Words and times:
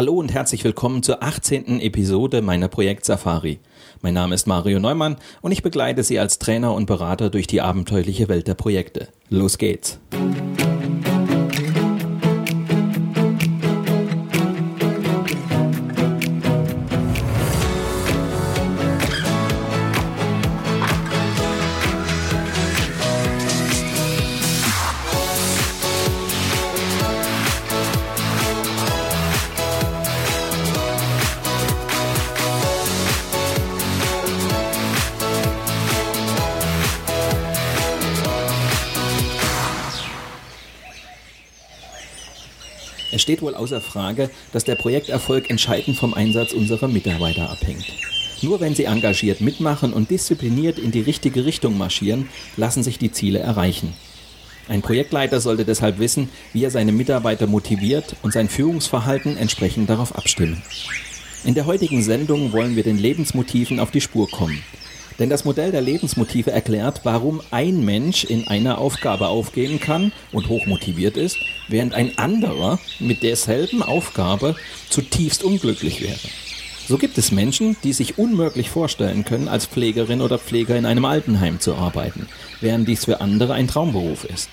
Hallo 0.00 0.14
und 0.14 0.32
herzlich 0.32 0.64
willkommen 0.64 1.02
zur 1.02 1.22
18. 1.22 1.78
Episode 1.78 2.40
meiner 2.40 2.68
Projekt 2.68 3.04
Safari. 3.04 3.58
Mein 4.00 4.14
Name 4.14 4.34
ist 4.34 4.46
Mario 4.46 4.80
Neumann 4.80 5.16
und 5.42 5.52
ich 5.52 5.62
begleite 5.62 6.04
Sie 6.04 6.18
als 6.18 6.38
Trainer 6.38 6.72
und 6.72 6.86
Berater 6.86 7.28
durch 7.28 7.46
die 7.46 7.60
abenteuerliche 7.60 8.26
Welt 8.28 8.48
der 8.48 8.54
Projekte. 8.54 9.08
Los 9.28 9.58
geht's! 9.58 10.00
Es 43.20 43.24
steht 43.24 43.42
wohl 43.42 43.54
außer 43.54 43.82
Frage, 43.82 44.30
dass 44.50 44.64
der 44.64 44.76
Projekterfolg 44.76 45.50
entscheidend 45.50 45.98
vom 45.98 46.14
Einsatz 46.14 46.54
unserer 46.54 46.88
Mitarbeiter 46.88 47.50
abhängt. 47.50 47.84
Nur 48.40 48.60
wenn 48.60 48.74
sie 48.74 48.84
engagiert 48.84 49.42
mitmachen 49.42 49.92
und 49.92 50.10
diszipliniert 50.10 50.78
in 50.78 50.90
die 50.90 51.02
richtige 51.02 51.44
Richtung 51.44 51.76
marschieren, 51.76 52.30
lassen 52.56 52.82
sich 52.82 52.96
die 52.96 53.12
Ziele 53.12 53.40
erreichen. 53.40 53.92
Ein 54.68 54.80
Projektleiter 54.80 55.38
sollte 55.38 55.66
deshalb 55.66 55.98
wissen, 55.98 56.30
wie 56.54 56.64
er 56.64 56.70
seine 56.70 56.92
Mitarbeiter 56.92 57.46
motiviert 57.46 58.16
und 58.22 58.32
sein 58.32 58.48
Führungsverhalten 58.48 59.36
entsprechend 59.36 59.90
darauf 59.90 60.16
abstimmen. 60.16 60.62
In 61.44 61.52
der 61.52 61.66
heutigen 61.66 62.02
Sendung 62.02 62.52
wollen 62.52 62.74
wir 62.74 62.84
den 62.84 62.96
Lebensmotiven 62.96 63.80
auf 63.80 63.90
die 63.90 64.00
Spur 64.00 64.30
kommen. 64.30 64.62
Denn 65.20 65.28
das 65.28 65.44
Modell 65.44 65.70
der 65.70 65.82
Lebensmotive 65.82 66.50
erklärt, 66.50 67.02
warum 67.04 67.42
ein 67.50 67.84
Mensch 67.84 68.24
in 68.24 68.48
einer 68.48 68.78
Aufgabe 68.78 69.28
aufgehen 69.28 69.78
kann 69.78 70.12
und 70.32 70.48
hochmotiviert 70.48 71.18
ist, 71.18 71.36
während 71.68 71.92
ein 71.92 72.16
anderer 72.16 72.78
mit 72.98 73.22
derselben 73.22 73.82
Aufgabe 73.82 74.56
zutiefst 74.88 75.44
unglücklich 75.44 76.00
wäre. 76.00 76.18
So 76.88 76.96
gibt 76.96 77.18
es 77.18 77.32
Menschen, 77.32 77.76
die 77.84 77.92
sich 77.92 78.18
unmöglich 78.18 78.70
vorstellen 78.70 79.26
können, 79.26 79.46
als 79.46 79.66
Pflegerin 79.66 80.22
oder 80.22 80.38
Pfleger 80.38 80.76
in 80.76 80.86
einem 80.86 81.04
Altenheim 81.04 81.60
zu 81.60 81.74
arbeiten, 81.74 82.26
während 82.62 82.88
dies 82.88 83.04
für 83.04 83.20
andere 83.20 83.52
ein 83.52 83.68
Traumberuf 83.68 84.24
ist. 84.24 84.48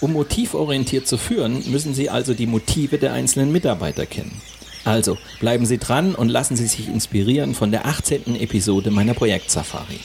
Um 0.00 0.12
motivorientiert 0.12 1.06
zu 1.06 1.16
führen, 1.16 1.62
müssen 1.70 1.94
Sie 1.94 2.10
also 2.10 2.34
die 2.34 2.48
Motive 2.48 2.98
der 2.98 3.12
einzelnen 3.12 3.52
Mitarbeiter 3.52 4.06
kennen. 4.06 4.42
Also 4.84 5.16
bleiben 5.40 5.64
Sie 5.64 5.78
dran 5.78 6.14
und 6.14 6.28
lassen 6.28 6.56
Sie 6.56 6.66
sich 6.66 6.88
inspirieren 6.88 7.54
von 7.54 7.70
der 7.70 7.86
18. 7.86 8.36
Episode 8.36 8.90
meiner 8.90 9.14
Projekt 9.14 9.50
Safari. 9.50 10.00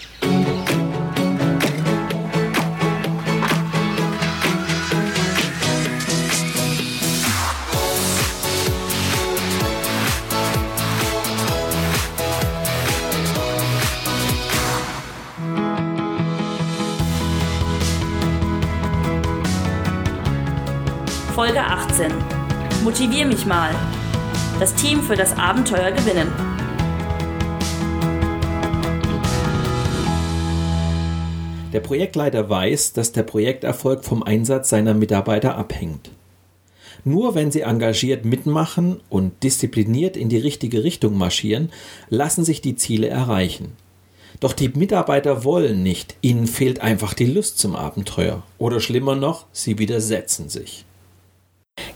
Folge 21.36 21.62
18. 21.62 22.12
Motivier 22.84 23.26
mich 23.26 23.46
mal 23.46 23.74
das 24.60 24.76
Team 24.76 25.02
für 25.02 25.16
das 25.16 25.38
Abenteuer 25.38 25.92
gewinnen. 25.92 26.28
Der 31.72 31.80
Projektleiter 31.80 32.50
weiß, 32.50 32.92
dass 32.92 33.14
der 33.14 33.24
Projekterfolg 33.24 34.04
vom 34.04 34.22
Einsatz 34.22 34.70
seiner 34.70 34.94
Mitarbeiter 34.94 35.56
abhängt. 35.56 36.12
Nur 37.06 37.36
wenn 37.36 37.52
sie 37.52 37.62
engagiert 37.62 38.26
mitmachen 38.26 39.00
und 39.10 39.44
diszipliniert 39.44 40.18
in 40.18 40.28
die 40.28 40.38
richtige 40.38 40.84
Richtung 40.84 41.18
marschieren, 41.18 41.72
lassen 42.10 42.44
sich 42.44 42.60
die 42.60 42.76
Ziele 42.76 43.08
erreichen. 43.08 43.78
Doch 44.42 44.52
die 44.52 44.68
Mitarbeiter 44.68 45.46
wollen 45.46 45.84
nicht, 45.84 46.16
ihnen 46.22 46.48
fehlt 46.48 46.82
einfach 46.82 47.14
die 47.14 47.26
Lust 47.26 47.60
zum 47.60 47.78
Abenteuer. 47.78 48.44
Oder 48.58 48.82
schlimmer 48.82 49.16
noch, 49.16 49.46
sie 49.54 49.80
widersetzen 49.80 50.50
sich. 50.50 50.86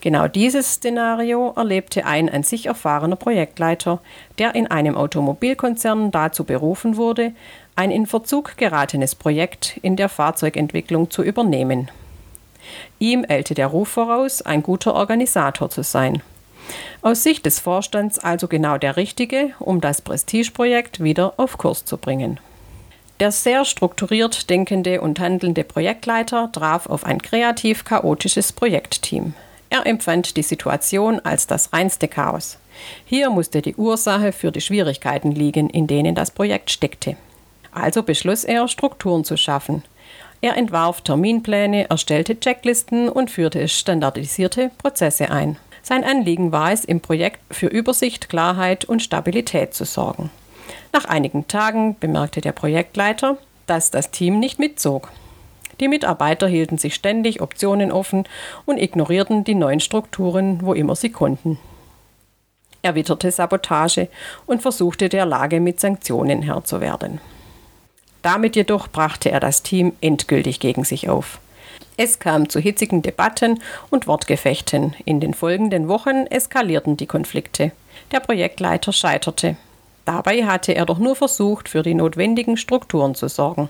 Genau 0.04 0.28
dieses 0.28 0.74
Szenario 0.74 1.54
erlebte 1.56 2.06
ein 2.06 2.28
an 2.28 2.44
sich 2.44 2.66
erfahrener 2.66 3.16
Projektleiter, 3.16 4.02
der 4.38 4.54
in 4.54 4.68
einem 4.68 4.98
Automobilkonzern 4.98 6.12
dazu 6.12 6.44
berufen 6.44 6.98
wurde, 6.98 7.32
ein 7.78 7.90
in 7.90 8.06
Verzug 8.06 8.58
geratenes 8.58 9.16
Projekt 9.16 9.80
in 9.82 9.96
der 9.96 10.10
Fahrzeugentwicklung 10.10 11.10
zu 11.10 11.24
übernehmen. 11.24 11.90
Ihm 13.00 13.26
eilte 13.30 13.54
der 13.54 13.68
Ruf 13.68 13.88
voraus, 13.88 14.42
ein 14.42 14.62
guter 14.62 14.94
Organisator 14.94 15.70
zu 15.70 15.84
sein. 15.84 16.22
Aus 17.02 17.24
Sicht 17.24 17.46
des 17.46 17.62
Vorstands 17.62 18.20
also 18.20 18.50
genau 18.50 18.78
der 18.78 18.98
richtige, 18.98 19.52
um 19.60 19.80
das 19.80 20.02
Prestigeprojekt 20.02 21.02
wieder 21.02 21.36
auf 21.38 21.58
Kurs 21.58 21.86
zu 21.86 21.96
bringen. 21.96 22.42
Der 23.22 23.32
sehr 23.32 23.64
strukturiert 23.64 24.50
denkende 24.50 25.00
und 25.00 25.22
handelnde 25.22 25.64
Projektleiter 25.64 26.52
traf 26.52 26.88
auf 26.88 27.06
ein 27.06 27.22
kreativ 27.22 27.86
chaotisches 27.86 28.52
Projektteam. 28.52 29.34
Er 29.74 29.88
empfand 29.88 30.38
die 30.38 30.44
Situation 30.44 31.20
als 31.22 31.48
das 31.48 31.74
reinste 31.74 32.08
Chaos. 32.08 32.60
Hier 33.06 33.32
musste 33.32 33.64
die 33.64 33.74
Ursache 33.74 34.32
für 34.32 34.52
die 34.52 34.62
Schwierigkeiten 34.62 35.32
liegen, 35.32 35.68
in 35.68 35.88
denen 35.88 36.14
das 36.14 36.30
Projekt 36.30 36.70
steckte. 36.70 37.18
Also 37.72 38.04
beschloss 38.04 38.44
er, 38.44 38.68
Strukturen 38.68 39.24
zu 39.24 39.36
schaffen. 39.36 39.84
Er 40.42 40.58
entwarf 40.58 41.02
Terminpläne, 41.02 41.90
erstellte 41.90 42.40
Checklisten 42.40 43.10
und 43.10 43.32
führte 43.32 43.68
standardisierte 43.68 44.70
Prozesse 44.78 45.32
ein. 45.32 45.58
Sein 45.82 46.04
Anliegen 46.04 46.52
war 46.52 46.72
es, 46.72 46.86
im 46.86 47.02
Projekt 47.02 47.40
für 47.50 47.66
Übersicht, 47.66 48.30
Klarheit 48.30 48.86
und 48.86 49.02
Stabilität 49.02 49.74
zu 49.74 49.86
sorgen. 49.86 50.30
Nach 50.92 51.06
einigen 51.06 51.48
Tagen 51.48 51.98
bemerkte 52.00 52.42
der 52.42 52.52
Projektleiter, 52.52 53.40
dass 53.66 53.90
das 53.90 54.12
Team 54.12 54.40
nicht 54.40 54.60
mitzog. 54.60 55.10
Die 55.80 55.88
Mitarbeiter 55.88 56.48
hielten 56.48 56.78
sich 56.78 56.96
ständig 56.96 57.42
Optionen 57.42 57.92
offen 57.92 58.26
und 58.66 58.78
ignorierten 58.78 59.44
die 59.44 59.56
neuen 59.56 59.80
Strukturen, 59.80 60.60
wo 60.62 60.74
immer 60.74 60.96
sie 60.96 61.10
konnten. 61.10 61.58
Er 62.82 62.96
witterte 62.96 63.32
Sabotage 63.32 64.10
und 64.46 64.62
versuchte 64.62 65.08
der 65.08 65.26
Lage 65.26 65.60
mit 65.60 65.80
Sanktionen 65.80 66.42
Herr 66.42 66.64
zu 66.66 66.82
werden. 66.82 67.22
Damit 68.22 68.56
jedoch 68.56 68.88
brachte 68.88 69.32
er 69.32 69.40
das 69.40 69.64
Team 69.64 69.94
endgültig 70.02 70.60
gegen 70.60 70.84
sich 70.84 71.10
auf. 71.10 71.40
Es 71.96 72.20
kam 72.20 72.50
zu 72.50 72.60
hitzigen 72.60 73.02
Debatten 73.02 73.62
und 73.90 74.08
Wortgefechten. 74.08 74.96
In 75.06 75.20
den 75.20 75.34
folgenden 75.34 75.88
Wochen 75.88 76.26
eskalierten 76.28 76.98
die 76.98 77.06
Konflikte. 77.06 77.72
Der 78.12 78.20
Projektleiter 78.20 78.92
scheiterte. 78.92 79.56
Dabei 80.06 80.46
hatte 80.46 80.74
er 80.74 80.86
doch 80.86 80.98
nur 80.98 81.16
versucht, 81.16 81.70
für 81.70 81.84
die 81.84 81.94
notwendigen 81.94 82.58
Strukturen 82.58 83.16
zu 83.16 83.28
sorgen. 83.30 83.70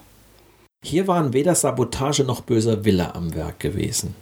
Hier 0.86 1.08
waren 1.08 1.32
weder 1.32 1.56
Sabotage 1.56 2.26
noch 2.26 2.42
böser 2.42 2.84
Wille 2.84 3.16
am 3.16 3.34
Werk 3.34 3.62
gewesen. 3.62 4.16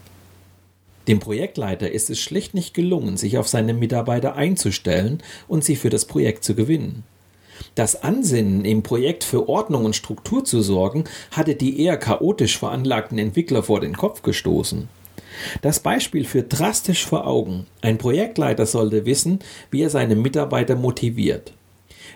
Dem 1.08 1.20
Projektleiter 1.20 1.92
ist 1.92 2.12
es 2.12 2.20
schlicht 2.20 2.54
nicht 2.54 2.76
gelungen, 2.76 3.18
sich 3.18 3.40
auf 3.40 3.48
seine 3.48 3.74
Mitarbeiter 3.74 4.36
einzustellen 4.36 5.24
und 5.48 5.64
sie 5.64 5.76
für 5.76 5.90
das 5.90 6.06
Projekt 6.06 6.44
zu 6.44 6.54
gewinnen. 6.54 7.04
Das 7.74 8.04
Ansinnen, 8.04 8.64
im 8.64 8.84
Projekt 8.84 9.24
für 9.24 9.50
Ordnung 9.50 9.86
und 9.86 9.96
Struktur 9.96 10.46
zu 10.46 10.62
sorgen, 10.62 11.06
hatte 11.32 11.56
die 11.56 11.82
eher 11.82 11.98
chaotisch 11.98 12.60
veranlagten 12.60 13.18
Entwickler 13.18 13.64
vor 13.64 13.80
den 13.80 13.98
Kopf 13.98 14.22
gestoßen. 14.22 14.88
Das 15.64 15.80
Beispiel 15.80 16.26
führt 16.26 16.60
drastisch 16.60 17.08
vor 17.08 17.26
Augen. 17.26 17.66
Ein 17.82 17.98
Projektleiter 17.98 18.68
sollte 18.68 19.08
wissen, 19.08 19.40
wie 19.72 19.82
er 19.82 19.90
seine 19.90 20.16
Mitarbeiter 20.16 20.76
motiviert. 20.76 21.54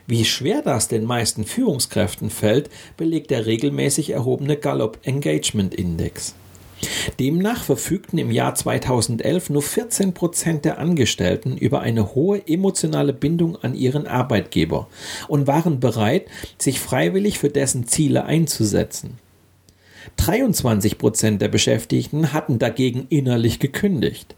Wie 0.07 0.23
schwer 0.23 0.61
das 0.61 0.87
den 0.87 1.03
meisten 1.03 1.45
Führungskräften 1.45 2.29
fällt, 2.29 2.69
belegt 2.95 3.31
der 3.31 3.47
regelmäßig 3.47 4.11
erhobene 4.11 4.55
Gallup 4.55 4.99
Engagement 5.03 5.73
Index. 5.73 6.35
Demnach 7.19 7.63
verfügten 7.63 8.19
im 8.19 8.29
Jahr 8.29 8.53
2011 8.53 9.49
nur 9.49 9.61
14 9.63 10.13
Prozent 10.13 10.65
der 10.65 10.77
Angestellten 10.77 11.57
über 11.57 11.81
eine 11.81 12.13
hohe 12.13 12.47
emotionale 12.47 13.13
Bindung 13.13 13.55
an 13.55 13.73
ihren 13.73 14.05
Arbeitgeber 14.05 14.87
und 15.27 15.47
waren 15.47 15.79
bereit, 15.79 16.27
sich 16.59 16.79
freiwillig 16.79 17.39
für 17.39 17.49
dessen 17.49 17.87
Ziele 17.87 18.25
einzusetzen. 18.25 19.17
23 20.17 20.97
Prozent 20.99 21.41
der 21.41 21.47
Beschäftigten 21.47 22.31
hatten 22.31 22.59
dagegen 22.59 23.07
innerlich 23.09 23.59
gekündigt. 23.59 24.35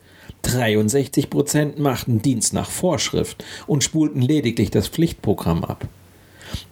63 0.47 1.29
Prozent 1.29 1.79
machten 1.79 2.21
Dienst 2.21 2.53
nach 2.53 2.69
Vorschrift 2.69 3.44
und 3.67 3.83
spulten 3.83 4.21
lediglich 4.21 4.71
das 4.71 4.88
Pflichtprogramm 4.88 5.63
ab. 5.63 5.88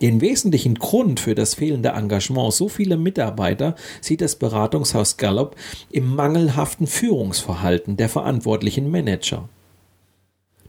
Den 0.01 0.21
wesentlichen 0.21 0.75
Grund 0.75 1.19
für 1.19 1.35
das 1.35 1.55
fehlende 1.55 1.89
Engagement 1.89 2.53
so 2.53 2.69
vieler 2.69 2.97
Mitarbeiter 2.97 3.75
sieht 3.99 4.21
das 4.21 4.37
Beratungshaus 4.37 5.17
Gallup 5.17 5.55
im 5.91 6.15
mangelhaften 6.15 6.87
Führungsverhalten 6.87 7.97
der 7.97 8.07
verantwortlichen 8.07 8.89
Manager. 8.89 9.49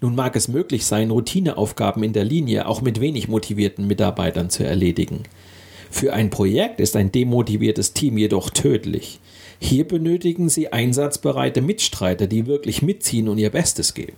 Nun 0.00 0.14
mag 0.14 0.36
es 0.36 0.48
möglich 0.48 0.84
sein, 0.84 1.10
Routineaufgaben 1.10 2.02
in 2.02 2.12
der 2.12 2.24
Linie 2.24 2.66
auch 2.66 2.82
mit 2.82 3.00
wenig 3.00 3.28
motivierten 3.28 3.86
Mitarbeitern 3.86 4.50
zu 4.50 4.64
erledigen. 4.64 5.22
Für 5.90 6.12
ein 6.12 6.30
Projekt 6.30 6.80
ist 6.80 6.96
ein 6.96 7.12
demotiviertes 7.12 7.92
Team 7.92 8.18
jedoch 8.18 8.50
tödlich. 8.50 9.20
Hier 9.58 9.88
benötigen 9.88 10.48
Sie 10.48 10.72
einsatzbereite 10.72 11.62
Mitstreiter, 11.62 12.26
die 12.26 12.46
wirklich 12.46 12.82
mitziehen 12.82 13.28
und 13.28 13.38
ihr 13.38 13.50
Bestes 13.50 13.94
geben. 13.94 14.16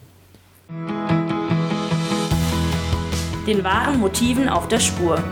Den 3.47 3.65
wahren 3.65 3.99
Motiven 3.99 4.49
auf 4.49 4.69
der 4.69 4.81
Spur. 4.81 5.23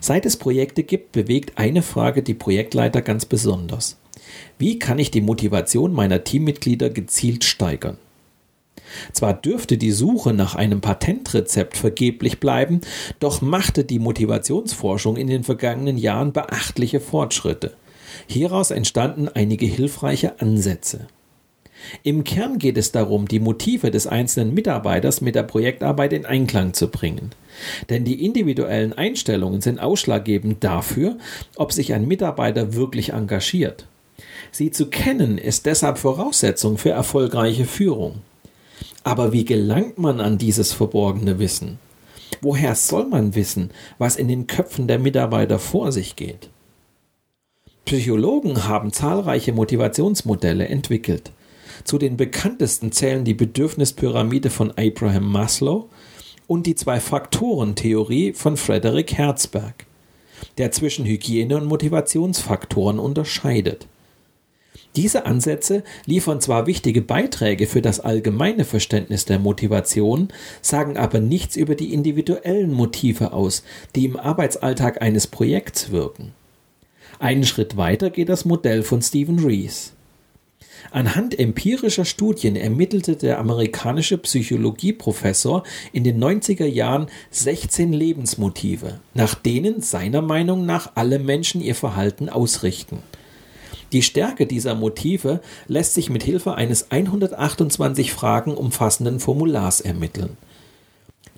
Seit 0.00 0.24
es 0.24 0.36
Projekte 0.36 0.84
gibt, 0.84 1.12
bewegt 1.12 1.58
eine 1.58 1.82
Frage 1.82 2.22
die 2.22 2.34
Projektleiter 2.34 3.02
ganz 3.02 3.26
besonders. 3.26 3.98
Wie 4.56 4.78
kann 4.78 5.00
ich 5.00 5.10
die 5.10 5.20
Motivation 5.20 5.92
meiner 5.92 6.22
Teammitglieder 6.22 6.90
gezielt 6.90 7.42
steigern? 7.42 7.98
Zwar 9.12 9.34
dürfte 9.34 9.78
die 9.78 9.90
Suche 9.90 10.32
nach 10.32 10.54
einem 10.54 10.80
Patentrezept 10.80 11.76
vergeblich 11.76 12.40
bleiben, 12.40 12.80
doch 13.20 13.42
machte 13.42 13.84
die 13.84 13.98
Motivationsforschung 13.98 15.16
in 15.16 15.26
den 15.26 15.44
vergangenen 15.44 15.98
Jahren 15.98 16.32
beachtliche 16.32 17.00
Fortschritte. 17.00 17.74
Hieraus 18.26 18.70
entstanden 18.70 19.28
einige 19.28 19.66
hilfreiche 19.66 20.40
Ansätze. 20.40 21.06
Im 22.02 22.24
Kern 22.24 22.58
geht 22.58 22.78
es 22.78 22.92
darum, 22.92 23.28
die 23.28 23.38
Motive 23.38 23.90
des 23.90 24.06
einzelnen 24.06 24.54
Mitarbeiters 24.54 25.20
mit 25.20 25.34
der 25.34 25.42
Projektarbeit 25.42 26.12
in 26.12 26.26
Einklang 26.26 26.72
zu 26.72 26.88
bringen. 26.88 27.30
Denn 27.90 28.04
die 28.04 28.24
individuellen 28.24 28.92
Einstellungen 28.92 29.60
sind 29.60 29.78
ausschlaggebend 29.78 30.64
dafür, 30.64 31.18
ob 31.56 31.72
sich 31.72 31.92
ein 31.92 32.08
Mitarbeiter 32.08 32.74
wirklich 32.74 33.12
engagiert. 33.12 33.86
Sie 34.50 34.70
zu 34.70 34.86
kennen 34.86 35.38
ist 35.38 35.66
deshalb 35.66 35.98
Voraussetzung 35.98 36.78
für 36.78 36.90
erfolgreiche 36.90 37.66
Führung. 37.66 38.22
Aber 39.06 39.32
wie 39.32 39.44
gelangt 39.44 39.98
man 39.98 40.20
an 40.20 40.36
dieses 40.36 40.72
verborgene 40.72 41.38
Wissen? 41.38 41.78
Woher 42.40 42.74
soll 42.74 43.06
man 43.06 43.36
wissen, 43.36 43.70
was 43.98 44.16
in 44.16 44.26
den 44.26 44.48
Köpfen 44.48 44.88
der 44.88 44.98
Mitarbeiter 44.98 45.60
vor 45.60 45.92
sich 45.92 46.16
geht? 46.16 46.48
Psychologen 47.84 48.66
haben 48.66 48.92
zahlreiche 48.92 49.52
Motivationsmodelle 49.52 50.66
entwickelt. 50.66 51.30
Zu 51.84 51.98
den 51.98 52.16
bekanntesten 52.16 52.90
zählen 52.90 53.24
die 53.24 53.34
Bedürfnispyramide 53.34 54.50
von 54.50 54.72
Abraham 54.76 55.30
Maslow 55.30 55.88
und 56.48 56.66
die 56.66 56.74
Zwei-Faktoren-Theorie 56.74 58.32
von 58.32 58.56
Frederick 58.56 59.12
Herzberg, 59.12 59.86
der 60.58 60.72
zwischen 60.72 61.06
Hygiene- 61.06 61.58
und 61.58 61.66
Motivationsfaktoren 61.66 62.98
unterscheidet. 62.98 63.86
Diese 64.96 65.26
Ansätze 65.26 65.84
liefern 66.06 66.40
zwar 66.40 66.66
wichtige 66.66 67.02
Beiträge 67.02 67.66
für 67.66 67.82
das 67.82 68.00
allgemeine 68.00 68.64
Verständnis 68.64 69.26
der 69.26 69.38
Motivation, 69.38 70.28
sagen 70.62 70.96
aber 70.96 71.20
nichts 71.20 71.54
über 71.54 71.74
die 71.74 71.92
individuellen 71.92 72.72
Motive 72.72 73.34
aus, 73.34 73.62
die 73.94 74.06
im 74.06 74.16
Arbeitsalltag 74.16 75.02
eines 75.02 75.26
Projekts 75.26 75.90
wirken. 75.90 76.32
Einen 77.18 77.44
Schritt 77.44 77.76
weiter 77.76 78.08
geht 78.08 78.30
das 78.30 78.46
Modell 78.46 78.82
von 78.82 79.02
Stephen 79.02 79.38
Rees. 79.38 79.92
Anhand 80.90 81.38
empirischer 81.38 82.04
Studien 82.04 82.56
ermittelte 82.56 83.16
der 83.16 83.38
amerikanische 83.38 84.16
Psychologieprofessor 84.16 85.62
in 85.92 86.04
den 86.04 86.22
90er 86.22 86.66
Jahren 86.66 87.08
16 87.30 87.92
Lebensmotive, 87.92 89.00
nach 89.12 89.34
denen 89.34 89.82
seiner 89.82 90.22
Meinung 90.22 90.64
nach 90.64 90.92
alle 90.94 91.18
Menschen 91.18 91.60
ihr 91.60 91.74
Verhalten 91.74 92.28
ausrichten. 92.28 93.02
Die 93.96 94.02
Stärke 94.02 94.46
dieser 94.46 94.74
Motive 94.74 95.40
lässt 95.68 95.94
sich 95.94 96.10
mit 96.10 96.22
Hilfe 96.22 96.54
eines 96.54 96.90
128 96.90 98.12
Fragen 98.12 98.52
umfassenden 98.52 99.20
Formulars 99.20 99.80
ermitteln. 99.80 100.36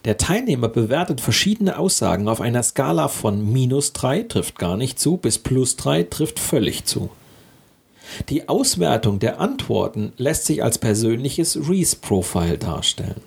Der 0.05 0.19
Teilnehmer 0.19 0.69
bewertet 0.69 1.21
verschiedene 1.21 1.79
Aussagen 1.79 2.27
auf 2.27 2.41
einer 2.41 2.65
Skala 2.65 3.07
von 3.07 3.53
minus 3.53 3.93
3 3.93 4.25
trifft 4.25 4.59
gar 4.59 4.77
nicht 4.77 4.99
zu 4.99 5.19
bis 5.19 5.39
plus 5.39 5.77
3 5.77 6.03
trifft 6.03 6.41
völlig 6.41 6.85
zu. 6.85 7.11
Die 8.29 8.49
Auswertung 8.49 9.21
der 9.21 9.41
Antworten 9.41 10.13
lässt 10.17 10.45
sich 10.47 10.65
als 10.65 10.79
persönliches 10.79 11.69
Reese-Profile 11.69 12.59
darstellen. 12.59 13.21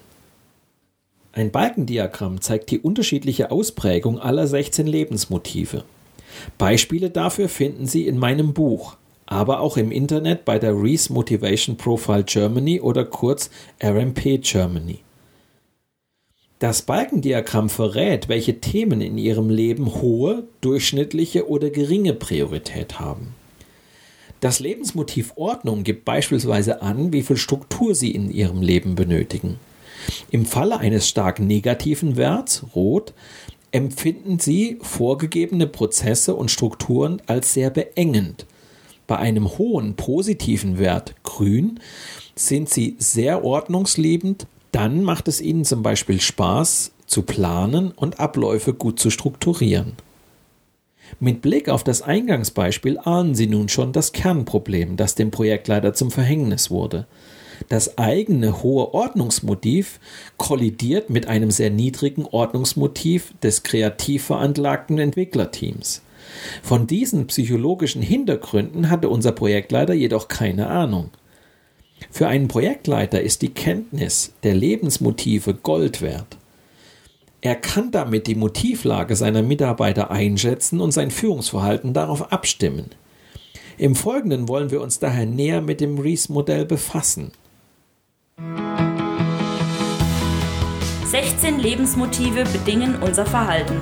Ein 1.32 1.52
Balkendiagramm 1.52 2.42
zeigt 2.42 2.70
die 2.70 2.80
unterschiedliche 2.80 3.50
Ausprägung 3.50 4.20
aller 4.20 4.46
16 4.46 4.88
Lebensmotive. 4.88 5.86
Beispiele 6.58 7.10
dafür 7.10 7.48
finden 7.48 7.88
Sie 7.88 8.06
in 8.08 8.18
meinem 8.18 8.54
Buch 8.54 8.98
aber 9.32 9.62
auch 9.62 9.78
im 9.78 9.92
Internet 9.92 10.44
bei 10.44 10.60
der 10.60 10.74
Reese 10.76 11.14
Motivation 11.14 11.78
Profile 11.78 12.26
Germany 12.26 12.82
oder 12.82 13.06
kurz 13.06 13.50
RMP 13.82 14.42
Germany. 14.42 15.00
Das 16.60 16.82
Balkendiagramm 16.82 17.70
verrät, 17.70 18.28
welche 18.28 18.60
Themen 18.60 19.00
in 19.00 19.18
Ihrem 19.18 19.50
Leben 19.50 19.96
hohe, 20.02 20.44
durchschnittliche 20.60 21.50
oder 21.50 21.70
geringe 21.70 22.14
Priorität 22.14 23.00
haben. 23.00 23.34
Das 24.42 24.60
Lebensmotiv 24.60 25.32
Ordnung 25.38 25.86
gibt 25.86 26.04
beispielsweise 26.04 26.82
an, 26.82 27.14
wie 27.14 27.24
viel 27.24 27.38
Struktur 27.38 27.96
Sie 27.96 28.12
in 28.12 28.32
Ihrem 28.32 28.62
Leben 28.62 28.96
benötigen. 28.96 29.60
Im 30.30 30.46
Falle 30.46 30.78
eines 30.80 31.08
stark 31.08 31.40
negativen 31.40 32.18
Werts, 32.18 32.66
rot, 32.76 33.14
empfinden 33.72 34.40
Sie 34.40 34.78
vorgegebene 34.82 35.68
Prozesse 35.68 36.36
und 36.36 36.52
Strukturen 36.52 37.22
als 37.28 37.54
sehr 37.54 37.70
beengend 37.70 38.46
bei 39.12 39.18
einem 39.18 39.58
hohen 39.58 39.96
positiven 39.96 40.80
Wert 40.80 41.16
grün 41.24 41.82
sind 42.34 42.70
sie 42.70 42.96
sehr 42.98 43.44
ordnungsliebend, 43.44 44.48
dann 44.72 45.04
macht 45.04 45.28
es 45.28 45.42
ihnen 45.42 45.66
zum 45.66 45.84
Beispiel 45.84 46.22
Spaß 46.22 46.94
zu 47.08 47.24
planen 47.24 47.92
und 47.92 48.22
Abläufe 48.22 48.74
gut 48.74 49.02
zu 49.02 49.10
strukturieren. 49.10 49.98
Mit 51.20 51.42
Blick 51.42 51.68
auf 51.68 51.84
das 51.84 52.02
Eingangsbeispiel 52.02 53.00
ahnen 53.00 53.36
Sie 53.36 53.48
nun 53.48 53.68
schon 53.68 53.92
das 53.92 54.14
Kernproblem, 54.14 54.96
das 54.96 55.16
dem 55.16 55.30
Projektleiter 55.30 55.94
zum 55.94 56.10
Verhängnis 56.10 56.72
wurde. 56.72 57.06
Das 57.68 57.98
eigene 57.98 58.64
hohe 58.64 58.94
Ordnungsmotiv 58.94 60.00
kollidiert 60.38 61.10
mit 61.10 61.28
einem 61.28 61.52
sehr 61.52 61.70
niedrigen 61.70 62.26
Ordnungsmotiv 62.28 63.34
des 63.44 63.64
kreativ 63.64 64.24
veranlagten 64.24 65.00
Entwicklerteams. 65.00 66.02
Von 66.64 66.88
diesen 66.88 67.28
psychologischen 67.28 68.02
Hintergründen 68.02 68.90
hatte 68.90 69.10
unser 69.10 69.32
Projektleiter 69.32 69.94
jedoch 69.94 70.28
keine 70.28 70.68
Ahnung. 70.68 71.12
Für 72.10 72.28
einen 72.28 72.48
Projektleiter 72.48 73.22
ist 73.22 73.42
die 73.42 73.54
Kenntnis 73.54 74.34
der 74.44 74.56
Lebensmotive 74.56 75.54
Gold 75.54 76.02
wert. 76.02 76.38
Er 77.42 77.56
kann 77.56 77.92
damit 77.92 78.28
die 78.28 78.36
Motivlage 78.36 79.16
seiner 79.16 79.42
Mitarbeiter 79.42 80.12
einschätzen 80.12 80.80
und 80.80 80.92
sein 80.92 81.12
Führungsverhalten 81.12 81.94
darauf 81.94 82.32
abstimmen. 82.32 82.92
Im 83.78 83.96
Folgenden 83.96 84.48
wollen 84.48 84.70
wir 84.70 84.82
uns 84.82 85.00
daher 85.00 85.26
näher 85.26 85.62
mit 85.62 85.82
dem 85.82 85.98
Reese-Modell 85.98 86.66
befassen. 86.66 87.32
16 91.06 91.60
Lebensmotive 91.60 92.44
bedingen 92.44 93.02
unser 93.02 93.26
Verhalten. 93.26 93.82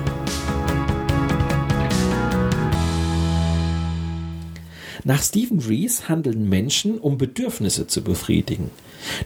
Nach 5.04 5.22
Stephen 5.22 5.60
Rees 5.60 6.08
handeln 6.08 6.48
Menschen, 6.48 6.98
um 6.98 7.16
Bedürfnisse 7.16 7.86
zu 7.86 8.02
befriedigen. 8.02 8.70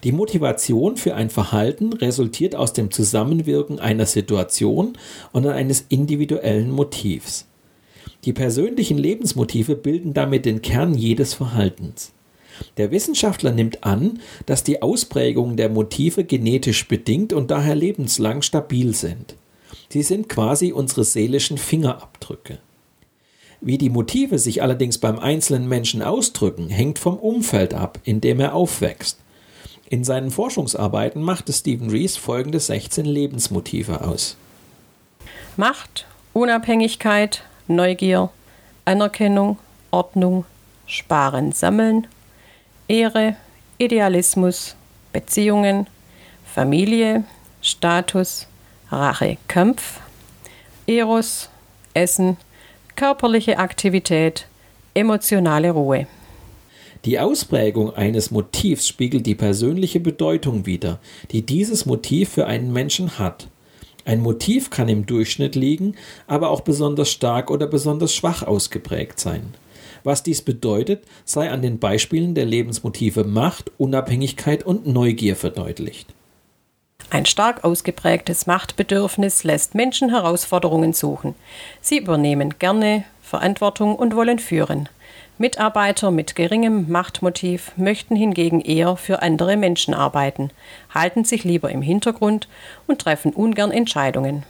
Die 0.05 0.13
Motivation 0.13 0.97
für 0.97 1.15
ein 1.15 1.31
Verhalten 1.31 1.93
resultiert 1.93 2.55
aus 2.55 2.73
dem 2.73 2.91
Zusammenwirken 2.91 3.81
einer 3.81 4.07
Situation 4.07 4.97
und 5.33 5.47
eines 5.47 5.85
individuellen 5.89 6.71
Motivs. 6.71 7.47
Die 8.25 8.33
persönlichen 8.33 8.99
Lebensmotive 8.99 9.75
bilden 9.75 10.15
damit 10.15 10.47
den 10.47 10.63
Kern 10.63 10.95
jedes 10.95 11.35
Verhaltens. 11.35 12.13
Der 12.77 12.91
Wissenschaftler 12.91 13.51
nimmt 13.51 13.85
an, 13.85 14.21
dass 14.47 14.63
die 14.63 14.81
Ausprägungen 14.81 15.57
der 15.57 15.69
Motive 15.69 16.25
genetisch 16.25 16.87
bedingt 16.87 17.33
und 17.33 17.51
daher 17.51 17.75
lebenslang 17.75 18.43
stabil 18.43 18.95
sind. 18.95 19.35
Sie 19.89 20.03
sind 20.03 20.29
quasi 20.29 20.73
unsere 20.73 21.05
seelischen 21.05 21.59
Fingerabdrücke. 21.59 22.59
Wie 23.67 23.79
die 23.79 23.89
Motive 23.89 24.39
sich 24.39 24.61
allerdings 24.61 24.99
beim 24.99 25.19
einzelnen 25.19 25.67
Menschen 25.67 26.03
ausdrücken, 26.03 26.69
hängt 26.69 26.99
vom 26.99 27.17
Umfeld 27.17 27.73
ab, 27.73 27.99
in 28.05 28.21
dem 28.21 28.39
er 28.39 28.55
aufwächst. 28.55 29.19
In 29.89 30.05
seinen 30.05 30.31
Forschungsarbeiten 30.31 31.23
machte 31.23 31.51
Stephen 31.51 31.89
Rees 31.89 32.19
folgende 32.19 32.61
16 32.61 33.07
Lebensmotive 33.07 34.03
aus. 34.03 34.37
Macht, 35.57 36.05
Unabhängigkeit, 36.35 37.43
Neugier, 37.67 38.29
Anerkennung, 38.85 39.57
Ordnung, 39.91 40.45
Sparen, 40.87 41.53
Sammeln, 41.53 42.07
Ehre, 42.87 43.37
Idealismus, 43.79 44.77
Beziehungen, 45.11 45.87
Familie, 46.45 47.25
Status, 47.63 48.47
Rache, 48.91 49.39
Kampf, 49.49 50.01
Eros, 50.87 51.49
Essen, 51.95 52.37
körperliche 52.97 53.59
Aktivität, 53.59 54.47
emotionale 54.95 55.71
Ruhe. 55.71 56.07
Die 57.05 57.19
Ausprägung 57.19 57.95
eines 57.95 58.31
Motivs 58.31 58.89
spiegelt 58.89 59.27
die 59.27 59.35
persönliche 59.35 60.01
Bedeutung 60.01 60.65
wider, 60.65 61.01
die 61.33 61.43
dieses 61.43 61.85
Motiv 61.85 62.31
für 62.31 62.47
einen 62.47 62.73
Menschen 62.73 63.19
hat. 63.19 63.49
Ein 64.07 64.21
Motiv 64.21 64.71
kann 64.71 64.89
im 64.89 65.07
Durchschnitt 65.07 65.55
liegen, 65.55 65.97
aber 66.27 66.51
auch 66.51 66.63
besonders 66.63 67.11
stark 67.11 67.51
oder 67.51 67.67
besonders 67.67 68.15
schwach 68.15 68.43
ausgeprägt 68.43 69.19
sein. 69.19 69.55
Was 70.03 70.23
dies 70.23 70.43
bedeutet, 70.43 71.05
sei 71.25 71.51
an 71.51 71.63
den 71.63 71.79
Beispielen 71.79 72.35
der 72.35 72.45
Lebensmotive 72.45 73.25
Macht, 73.25 73.73
Unabhängigkeit 73.79 74.65
und 74.65 74.87
Neugier 74.87 75.37
verdeutlicht. 75.37 76.15
Ein 77.15 77.27
stark 77.27 77.63
ausgeprägtes 77.63 78.49
Machtbedürfnis 78.49 79.45
lässt 79.45 79.77
Menschen 79.77 80.11
Herausforderungen 80.11 80.93
suchen. 80.93 81.37
Sie 81.81 81.99
übernehmen 81.99 82.59
gerne 82.59 83.05
Verantwortung 83.23 83.95
und 83.95 84.17
wollen 84.17 84.41
führen. 84.41 84.89
Mitarbeiter 85.39 86.11
mit 86.11 86.35
geringem 86.35 86.91
Machtmotiv 86.91 87.71
möchten 87.77 88.17
hingegen 88.17 88.61
eher 88.61 88.97
für 88.97 89.23
andere 89.23 89.57
Menschen 89.57 89.95
arbeiten, 89.95 90.51
halten 90.93 91.23
sich 91.23 91.45
lieber 91.45 91.71
im 91.71 91.83
Hintergrund 91.83 92.49
und 92.89 93.03
treffen 93.03 93.33
ungern 93.33 93.71
Entscheidungen. 93.71 94.43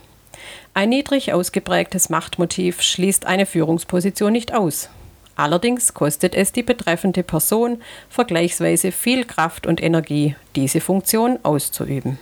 Ein 0.72 0.88
niedrig 0.88 1.34
ausgeprägtes 1.34 2.08
Machtmotiv 2.08 2.80
schließt 2.80 3.26
eine 3.26 3.44
Führungsposition 3.44 4.32
nicht 4.32 4.54
aus. 4.54 4.88
Allerdings 5.36 5.92
kostet 5.92 6.34
es 6.34 6.50
die 6.50 6.62
betreffende 6.62 7.24
Person 7.24 7.82
vergleichsweise 8.08 8.90
viel 8.90 9.26
Kraft 9.26 9.66
und 9.66 9.82
Energie, 9.82 10.34
diese 10.56 10.80
Funktion 10.80 11.38
auszuüben. 11.42 12.18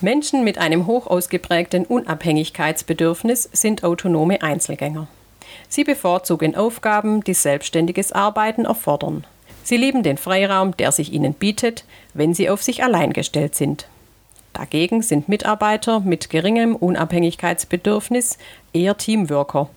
Menschen 0.00 0.44
mit 0.44 0.58
einem 0.58 0.86
hoch 0.86 1.08
ausgeprägten 1.08 1.84
Unabhängigkeitsbedürfnis 1.84 3.48
sind 3.52 3.82
autonome 3.82 4.42
Einzelgänger. 4.42 5.08
Sie 5.68 5.82
bevorzugen 5.82 6.54
Aufgaben, 6.54 7.24
die 7.24 7.34
selbstständiges 7.34 8.12
Arbeiten 8.12 8.64
erfordern. 8.64 9.24
Sie 9.64 9.76
lieben 9.76 10.04
den 10.04 10.16
Freiraum, 10.16 10.76
der 10.76 10.92
sich 10.92 11.12
ihnen 11.12 11.34
bietet, 11.34 11.84
wenn 12.14 12.32
sie 12.32 12.48
auf 12.48 12.62
sich 12.62 12.84
allein 12.84 13.12
gestellt 13.12 13.56
sind. 13.56 13.88
Dagegen 14.52 15.02
sind 15.02 15.28
Mitarbeiter 15.28 16.00
mit 16.00 16.30
geringem 16.30 16.76
Unabhängigkeitsbedürfnis 16.76 18.38
eher 18.72 18.96
Teamworker, 18.96 19.68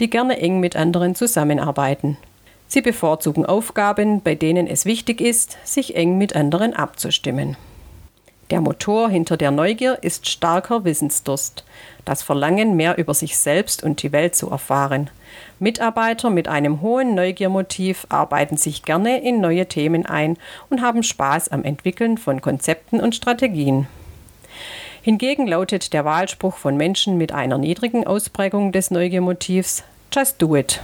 die 0.00 0.08
gerne 0.08 0.38
eng 0.40 0.58
mit 0.58 0.74
anderen 0.74 1.14
zusammenarbeiten. 1.14 2.16
Sie 2.66 2.80
bevorzugen 2.80 3.44
Aufgaben, 3.44 4.22
bei 4.22 4.34
denen 4.34 4.66
es 4.66 4.86
wichtig 4.86 5.20
ist, 5.20 5.58
sich 5.64 5.96
eng 5.96 6.18
mit 6.18 6.34
anderen 6.34 6.74
abzustimmen. 6.74 7.56
Der 8.50 8.60
Motor 8.60 9.10
hinter 9.10 9.36
der 9.36 9.50
Neugier 9.50 9.98
ist 10.02 10.28
starker 10.28 10.84
Wissensdurst, 10.84 11.64
das 12.04 12.22
Verlangen, 12.22 12.76
mehr 12.76 12.96
über 12.96 13.12
sich 13.12 13.36
selbst 13.36 13.82
und 13.82 14.04
die 14.04 14.12
Welt 14.12 14.36
zu 14.36 14.50
erfahren. 14.50 15.10
Mitarbeiter 15.58 16.30
mit 16.30 16.46
einem 16.46 16.80
hohen 16.80 17.16
Neugiermotiv 17.16 18.06
arbeiten 18.08 18.56
sich 18.56 18.84
gerne 18.84 19.20
in 19.20 19.40
neue 19.40 19.66
Themen 19.66 20.06
ein 20.06 20.36
und 20.70 20.80
haben 20.80 21.02
Spaß 21.02 21.48
am 21.48 21.64
Entwickeln 21.64 22.18
von 22.18 22.40
Konzepten 22.40 23.00
und 23.00 23.16
Strategien. 23.16 23.88
Hingegen 25.02 25.48
lautet 25.48 25.92
der 25.92 26.04
Wahlspruch 26.04 26.56
von 26.56 26.76
Menschen 26.76 27.18
mit 27.18 27.32
einer 27.32 27.58
niedrigen 27.58 28.06
Ausprägung 28.06 28.70
des 28.70 28.92
Neugiermotivs 28.92 29.82
Just 30.12 30.40
do 30.40 30.54
it. 30.54 30.80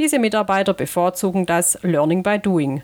Diese 0.00 0.18
Mitarbeiter 0.18 0.74
bevorzugen 0.74 1.46
das 1.46 1.78
Learning 1.82 2.24
by 2.24 2.38
Doing 2.38 2.82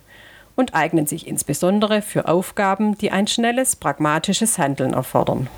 und 0.57 0.75
eignen 0.75 1.07
sich 1.07 1.26
insbesondere 1.26 2.02
für 2.02 2.28
Aufgaben, 2.28 2.97
die 2.99 3.11
ein 3.11 3.26
schnelles, 3.26 3.76
pragmatisches 3.76 4.59
Handeln 4.59 4.92
erfordern. 4.92 5.49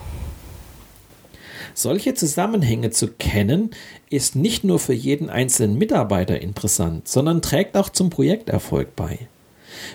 Solche 1.75 2.15
Zusammenhänge 2.15 2.91
zu 2.91 3.09
kennen, 3.09 3.71
ist 4.11 4.37
nicht 4.37 4.63
nur 4.63 4.79
für 4.79 4.93
jeden 4.93 5.31
einzelnen 5.31 5.79
Mitarbeiter 5.79 6.41
interessant, 6.41 7.09
sondern 7.09 7.41
trägt 7.41 7.77
auch 7.77 7.89
zum 7.89 8.11
Projekterfolg 8.11 8.95
bei. 8.95 9.19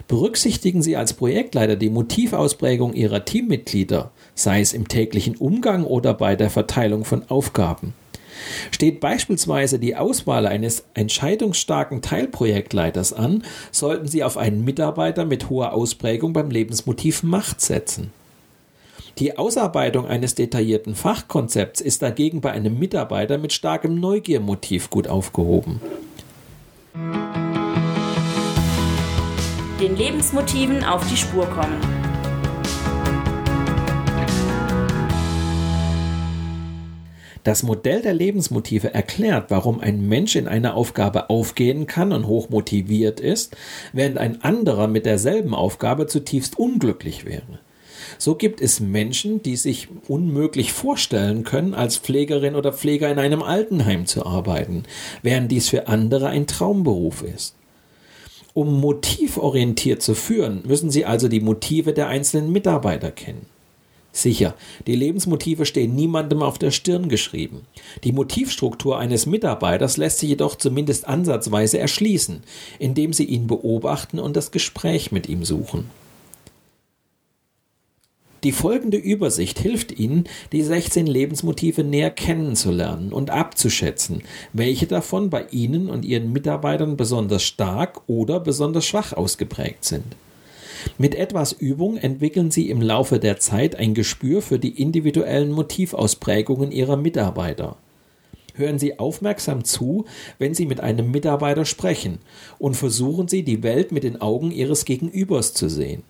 Berücksichtigen 0.07 0.81
Sie 0.81 0.97
als 0.97 1.13
Projektleiter 1.13 1.75
die 1.75 1.89
Motivausprägung 1.89 2.93
Ihrer 2.93 3.25
Teammitglieder, 3.25 4.11
sei 4.33 4.61
es 4.61 4.73
im 4.73 4.87
täglichen 4.87 5.35
Umgang 5.35 5.83
oder 5.83 6.13
bei 6.13 6.35
der 6.35 6.49
Verteilung 6.49 7.05
von 7.05 7.29
Aufgaben. 7.29 7.93
Steht 8.71 8.99
beispielsweise 8.99 9.79
die 9.79 9.95
Auswahl 9.95 10.45
eines 10.45 10.85
entscheidungsstarken 10.93 12.01
Teilprojektleiters 12.01 13.13
an, 13.13 13.43
sollten 13.71 14.07
Sie 14.07 14.23
auf 14.23 14.37
einen 14.37 14.63
Mitarbeiter 14.63 15.25
mit 15.25 15.49
hoher 15.49 15.73
Ausprägung 15.73 16.33
beim 16.33 16.49
Lebensmotiv 16.49 17.23
Macht 17.23 17.61
setzen. 17.61 18.11
Die 19.19 19.35
Ausarbeitung 19.37 20.05
eines 20.05 20.35
detaillierten 20.35 20.93
Fachkonzepts 20.93 21.81
ist 21.81 22.03
dagegen 22.03 22.39
bei 22.39 22.51
einem 22.51 22.77
Mitarbeiter 22.77 23.39
mit 23.39 23.51
starkem 23.51 23.99
Neugiermotiv 23.99 24.91
gut 24.91 25.07
aufgehoben. 25.07 25.81
Den 29.81 29.95
Lebensmotiven 29.95 30.83
auf 30.83 31.07
die 31.09 31.17
Spur 31.17 31.47
kommen. 31.47 31.96
Das 37.47 37.63
Modell 37.63 38.01
der 38.01 38.13
Lebensmotive 38.13 38.93
erklärt, 38.93 39.51
warum 39.51 39.79
ein 39.79 40.05
Mensch 40.05 40.35
in 40.35 40.49
einer 40.49 40.75
Aufgabe 40.75 41.29
aufgehen 41.29 41.87
kann 41.87 42.11
und 42.11 42.27
hoch 42.27 42.49
motiviert 42.49 43.21
ist, 43.21 43.55
während 43.93 44.17
ein 44.17 44.41
anderer 44.41 44.89
mit 44.89 45.05
derselben 45.05 45.53
Aufgabe 45.53 46.07
zutiefst 46.07 46.59
unglücklich 46.59 47.23
wäre. 47.23 47.59
So 48.17 48.35
gibt 48.35 48.59
es 48.59 48.81
Menschen, 48.81 49.43
die 49.43 49.55
sich 49.55 49.87
unmöglich 50.09 50.73
vorstellen 50.73 51.45
können, 51.45 51.73
als 51.73 51.95
Pflegerin 51.95 52.53
oder 52.53 52.73
Pfleger 52.73 53.09
in 53.09 53.17
einem 53.17 53.41
Altenheim 53.41 54.07
zu 54.07 54.25
arbeiten, 54.25 54.83
während 55.21 55.49
dies 55.49 55.69
für 55.69 55.87
andere 55.87 56.27
ein 56.27 56.47
Traumberuf 56.47 57.23
ist. 57.23 57.55
Um 58.53 58.81
motivorientiert 58.81 60.01
zu 60.01 60.15
führen, 60.15 60.63
müssen 60.67 60.91
Sie 60.91 61.05
also 61.05 61.29
die 61.29 61.39
Motive 61.39 61.93
der 61.93 62.09
einzelnen 62.09 62.51
Mitarbeiter 62.51 63.11
kennen. 63.11 63.45
Sicher, 64.17 64.55
die 64.87 64.95
Lebensmotive 64.95 65.65
stehen 65.65 65.95
niemandem 65.95 66.41
auf 66.41 66.57
der 66.57 66.71
Stirn 66.71 67.07
geschrieben. 67.07 67.61
Die 68.03 68.11
Motivstruktur 68.11 68.97
eines 68.97 69.25
Mitarbeiters 69.27 69.97
lässt 69.97 70.19
sich 70.19 70.29
jedoch 70.29 70.55
zumindest 70.55 71.07
ansatzweise 71.07 71.77
erschließen, 71.77 72.41
indem 72.79 73.13
Sie 73.13 73.25
ihn 73.25 73.47
beobachten 73.47 74.19
und 74.19 74.35
das 74.35 74.51
Gespräch 74.51 75.11
mit 75.11 75.29
ihm 75.29 75.45
suchen. 75.45 75.89
Die 78.43 78.51
folgende 78.51 78.97
Übersicht 78.97 79.59
hilft 79.59 79.97
Ihnen, 79.99 80.25
die 80.51 80.61
16 80.61 81.07
Lebensmotive 81.07 81.83
näher 81.83 82.11
kennenzulernen 82.11 83.11
und 83.11 83.29
abzuschätzen, 83.29 84.23
welche 84.53 84.87
davon 84.87 85.29
bei 85.29 85.45
Ihnen 85.51 85.89
und 85.89 86.05
Ihren 86.05 86.31
Mitarbeitern 86.33 86.97
besonders 86.97 87.43
stark 87.43 88.01
oder 88.07 88.39
besonders 88.39 88.85
schwach 88.85 89.13
ausgeprägt 89.13 89.85
sind. 89.85 90.15
Mit 90.97 91.15
etwas 91.15 91.51
Übung 91.51 91.97
entwickeln 91.97 92.51
Sie 92.51 92.69
im 92.69 92.81
Laufe 92.81 93.19
der 93.19 93.39
Zeit 93.39 93.75
ein 93.75 93.93
Gespür 93.93 94.41
für 94.41 94.59
die 94.59 94.81
individuellen 94.81 95.51
Motivausprägungen 95.51 96.71
Ihrer 96.71 96.97
Mitarbeiter. 96.97 97.77
Hören 98.55 98.79
Sie 98.79 98.97
aufmerksam 98.97 99.63
zu, 99.63 100.05
wenn 100.39 100.55
Sie 100.55 100.65
mit 100.65 100.79
einem 100.79 101.11
Mitarbeiter 101.11 101.65
sprechen 101.65 102.17
und 102.57 102.75
versuchen 102.75 103.27
Sie, 103.27 103.43
die 103.43 103.61
Welt 103.61 103.91
mit 103.91 104.03
den 104.03 104.19
Augen 104.19 104.51
Ihres 104.51 104.85
Gegenübers 104.85 105.53
zu 105.53 105.69
sehen. 105.69 106.03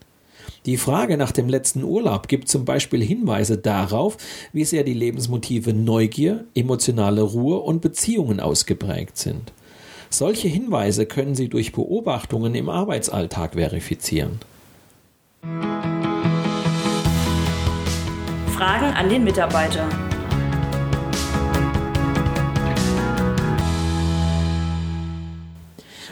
Die 0.65 0.77
Frage 0.77 1.17
nach 1.17 1.31
dem 1.31 1.49
letzten 1.49 1.83
Urlaub 1.83 2.27
gibt 2.27 2.47
zum 2.47 2.63
Beispiel 2.63 3.03
Hinweise 3.03 3.57
darauf, 3.57 4.17
wie 4.53 4.63
sehr 4.63 4.83
die 4.83 4.93
Lebensmotive 4.93 5.73
Neugier, 5.73 6.45
emotionale 6.55 7.21
Ruhe 7.21 7.59
und 7.59 7.81
Beziehungen 7.81 8.39
ausgeprägt 8.39 9.17
sind. 9.17 9.51
Solche 10.09 10.47
Hinweise 10.47 11.05
können 11.05 11.35
Sie 11.35 11.49
durch 11.49 11.73
Beobachtungen 11.73 12.55
im 12.55 12.69
Arbeitsalltag 12.69 13.55
verifizieren. 13.55 14.39
Fragen 18.55 18.93
an 18.95 19.09
den 19.09 19.23
Mitarbeiter. 19.23 19.87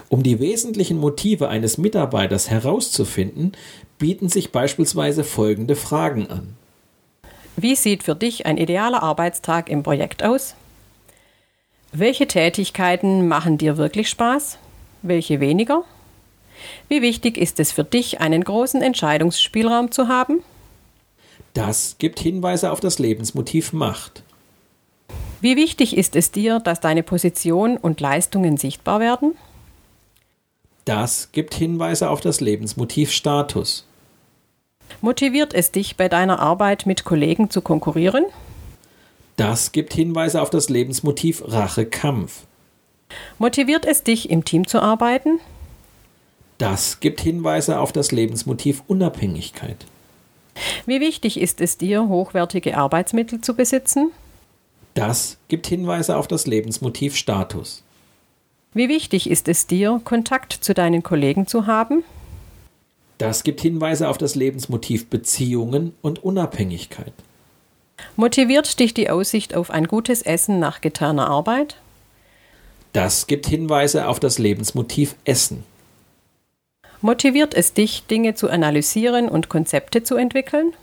Um 0.10 0.22
die 0.24 0.39
wesentlichen 0.39 0.98
Motive 0.98 1.50
eines 1.50 1.77
Mitarbeiters 1.77 2.50
herauszufinden, 2.50 3.54
bieten 3.98 4.30
sich 4.30 4.51
beispielsweise 4.51 5.24
folgende 5.24 5.75
Fragen 5.75 6.30
an. 6.30 6.56
Wie 7.58 7.75
sieht 7.75 8.04
für 8.04 8.15
dich 8.15 8.46
ein 8.46 8.58
idealer 8.58 9.01
Arbeitstag 9.01 9.70
im 9.70 9.84
Projekt 9.84 10.24
aus? 10.24 10.56
Welche 11.92 12.27
Tätigkeiten 12.27 13.27
machen 13.27 13.58
dir 13.58 13.77
wirklich 13.77 14.10
Spaß? 14.10 14.58
Welche 15.01 15.39
weniger? 15.39 15.84
Wie 16.88 17.02
wichtig 17.02 17.38
ist 17.38 17.60
es 17.60 17.72
für 17.72 17.84
dich, 17.84 18.22
einen 18.22 18.44
großen 18.44 18.82
Entscheidungsspielraum 18.82 19.92
zu 19.92 20.08
haben? 20.08 20.44
Das 21.54 21.96
gibt 22.00 22.20
Hinweise 22.20 22.72
auf 22.72 22.80
das 22.80 23.00
Lebensmotiv 23.00 23.74
Macht. 23.74 24.24
Wie 25.42 25.56
wichtig 25.56 25.96
ist 25.96 26.16
es 26.16 26.32
dir, 26.32 26.60
dass 26.60 26.80
deine 26.80 27.04
Position 27.04 27.78
und 27.78 28.02
Leistungen 28.02 28.58
sichtbar 28.58 29.00
werden? 29.00 29.36
Das 30.86 31.30
gibt 31.32 31.54
Hinweise 31.56 32.10
auf 32.10 32.22
das 32.22 32.42
Lebensmotiv 32.42 33.12
Status. 33.12 33.86
Motiviert 35.02 35.54
es 35.54 35.72
dich 35.72 35.98
bei 35.98 36.10
deiner 36.10 36.40
Arbeit 36.40 36.86
mit 36.86 37.06
Kollegen 37.06 37.50
zu 37.50 37.62
konkurrieren? 37.62 38.26
Das 39.36 39.72
gibt 39.72 39.94
Hinweise 39.94 40.42
auf 40.42 40.50
das 40.50 40.70
Lebensmotiv 40.70 41.44
Rache 41.46 41.86
Kampf. 41.86 42.44
Motiviert 43.38 43.86
es 43.86 44.04
dich 44.04 44.30
im 44.30 44.46
Team 44.46 44.68
zu 44.68 44.82
arbeiten? 44.82 45.40
Das 46.58 47.00
gibt 47.00 47.22
Hinweise 47.22 47.80
auf 47.80 47.92
das 47.92 48.12
Lebensmotiv 48.12 48.84
Unabhängigkeit. 48.88 49.86
Wie 50.86 51.02
wichtig 51.02 51.40
ist 51.40 51.60
es 51.60 51.78
dir, 51.78 52.08
hochwertige 52.08 52.78
Arbeitsmittel 52.78 53.42
zu 53.42 53.56
besitzen? 53.56 54.12
Das 54.94 55.38
gibt 55.50 55.68
Hinweise 55.68 56.16
auf 56.16 56.28
das 56.28 56.48
Lebensmotiv 56.48 57.18
Status. 57.18 57.84
Wie 58.74 58.88
wichtig 58.88 59.30
ist 59.30 59.50
es 59.50 59.68
dir, 59.68 60.00
Kontakt 60.04 60.54
zu 60.54 60.74
deinen 60.74 61.04
Kollegen 61.04 61.48
zu 61.48 61.68
haben? 61.68 62.04
Das 63.18 63.44
gibt 63.44 63.62
Hinweise 63.62 64.10
auf 64.10 64.18
das 64.18 64.36
Lebensmotiv 64.36 65.08
Beziehungen 65.08 65.94
und 66.02 66.24
Unabhängigkeit. 66.24 67.14
Motiviert 68.16 68.80
dich 68.80 68.94
die 68.94 69.10
Aussicht 69.10 69.56
auf 69.56 69.72
ein 69.72 69.88
gutes 69.88 70.22
Essen 70.22 70.60
nach 70.60 70.82
getaner 70.82 71.28
Arbeit? 71.30 71.78
Das 72.94 73.28
gibt 73.28 73.46
Hinweise 73.46 74.08
auf 74.08 74.22
das 74.22 74.38
Lebensmotiv 74.40 75.16
Essen. 75.26 75.64
Motiviert 77.06 77.54
es 77.54 77.72
dich, 77.72 78.08
Dinge 78.08 78.34
zu 78.34 78.50
analysieren 78.50 79.30
und 79.30 79.48
Konzepte 79.48 80.02
zu 80.02 80.16
entwickeln? 80.16 80.74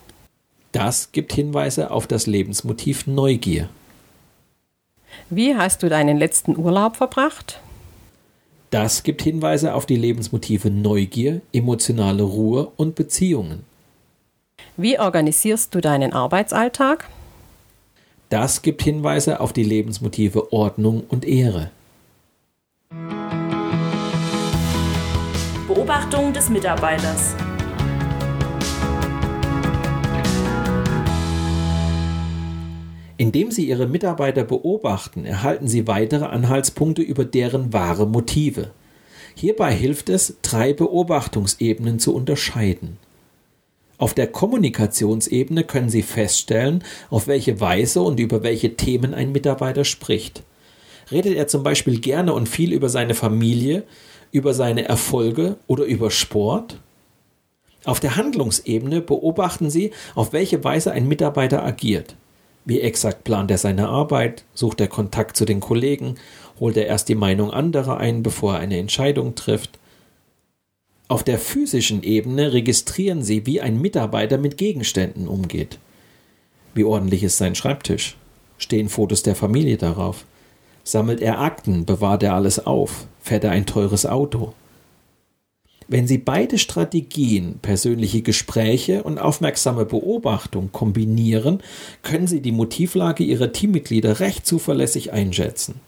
Das 0.71 1.11
gibt 1.11 1.33
Hinweise 1.33 1.91
auf 1.91 2.07
das 2.07 2.29
Lebensmotiv 2.29 3.09
Neugier. 3.09 3.69
Wie 5.31 5.57
hast 5.57 5.83
du 5.83 5.89
deinen 5.89 6.17
letzten 6.19 6.57
Urlaub 6.57 6.95
verbracht? 6.95 7.59
Das 8.71 9.03
gibt 9.03 9.23
Hinweise 9.23 9.75
auf 9.75 9.85
die 9.85 9.97
Lebensmotive 9.97 10.71
Neugier, 10.71 11.41
emotionale 11.53 12.23
Ruhe 12.23 12.71
und 12.77 12.95
Beziehungen. 12.95 13.65
Wie 14.77 15.01
organisierst 15.01 15.75
du 15.75 15.81
deinen 15.81 16.13
Arbeitsalltag? 16.13 17.09
Das 18.29 18.63
gibt 18.63 18.83
Hinweise 18.83 19.41
auf 19.41 19.53
die 19.53 19.65
Lebensmotive 19.65 20.53
Ordnung 20.53 21.03
und 21.09 21.25
Ehre. 21.25 21.73
Beobachtung 25.83 26.33
des 26.33 26.49
Mitarbeiters. 26.49 27.35
Indem 33.17 33.51
Sie 33.51 33.67
Ihre 33.69 33.89
Mitarbeiter 33.89 34.45
beobachten, 34.45 35.25
erhalten 35.25 35.67
Sie 35.67 35.89
weitere 35.89 36.27
Anhaltspunkte 36.27 37.03
über 37.03 37.25
deren 37.25 37.73
wahre 37.73 38.07
Motive. 38.07 38.71
Hierbei 39.35 39.75
hilft 39.75 40.09
es, 40.09 40.37
drei 40.43 40.73
Beobachtungsebenen 40.73 41.99
zu 41.99 42.15
unterscheiden. 42.15 42.99
Auf 43.99 44.15
der 44.15 44.29
Kommunikationsebene 44.29 45.65
können 45.65 45.91
Sie 45.91 46.03
feststellen, 46.03 46.85
auf 47.11 47.27
welche 47.27 47.59
Weise 47.61 48.03
und 48.03 48.21
über 48.21 48.45
welche 48.45 48.77
Themen 48.77 49.15
ein 49.15 49.33
Mitarbeiter 49.33 49.85
spricht. 49.85 50.45
Redet 51.11 51.35
er 51.35 51.49
zum 51.49 51.65
Beispiel 51.65 51.99
gerne 51.99 52.35
und 52.35 52.49
viel 52.49 52.73
über 52.73 52.89
seine 52.89 53.15
Familie, 53.15 53.83
über 54.33 54.55
seine 54.55 54.89
Erfolge 54.89 55.57
oder 55.69 55.85
über 55.85 56.11
Sport? 56.11 56.81
Auf 57.85 58.01
der 58.01 58.17
Handlungsebene 58.17 59.01
beobachten 59.01 59.71
Sie, 59.71 59.93
auf 60.15 60.33
welche 60.33 60.65
Weise 60.65 60.93
ein 60.93 61.07
Mitarbeiter 61.07 61.65
agiert. 61.65 62.17
Wie 62.65 62.81
exakt 62.81 63.25
plant 63.25 63.51
er 63.51 63.59
seine 63.59 63.89
Arbeit? 63.89 64.45
Sucht 64.55 64.81
er 64.81 64.89
Kontakt 64.89 65.37
zu 65.37 65.45
den 65.45 65.61
Kollegen? 65.61 66.15
Holt 66.61 66.77
er 66.77 66.87
erst 66.87 67.09
die 67.09 67.17
Meinung 67.17 67.51
anderer 67.51 67.99
ein, 67.99 68.23
bevor 68.23 68.55
er 68.55 68.61
eine 68.61 68.79
Entscheidung 68.79 69.35
trifft? 69.35 69.79
Auf 71.09 71.25
der 71.25 71.39
physischen 71.39 72.03
Ebene 72.03 72.53
registrieren 72.53 73.23
Sie, 73.23 73.47
wie 73.47 73.61
ein 73.61 73.81
Mitarbeiter 73.81 74.39
mit 74.39 74.57
Gegenständen 74.57 75.29
umgeht. 75.29 75.79
Wie 76.73 76.85
ordentlich 76.85 77.23
ist 77.25 77.37
sein 77.37 77.55
Schreibtisch? 77.55 78.17
Stehen 78.57 78.89
Fotos 78.89 79.23
der 79.23 79.35
Familie 79.35 79.77
darauf? 79.77 80.25
Sammelt 80.85 81.21
er 81.21 81.41
Akten? 81.41 81.85
Bewahrt 81.85 82.23
er 82.23 82.35
alles 82.35 82.67
auf? 82.67 83.07
Fährt 83.21 83.45
er 83.45 83.53
ein 83.53 83.67
teures 83.67 84.07
Auto? 84.07 84.53
Wenn 85.89 86.07
Sie 86.07 86.19
beide 86.19 86.59
Strategien, 86.59 87.59
persönliche 87.61 88.23
Gespräche 88.23 89.03
und 89.03 89.19
aufmerksame 89.19 89.85
Beobachtung 89.85 90.73
kombinieren, 90.73 91.63
können 92.03 92.27
Sie 92.27 92.41
die 92.41 92.53
Motivlage 92.53 93.25
Ihrer 93.25 93.53
Teammitglieder 93.53 94.21
recht 94.21 94.47
zuverlässig 94.47 95.13
einschätzen. 95.13 95.81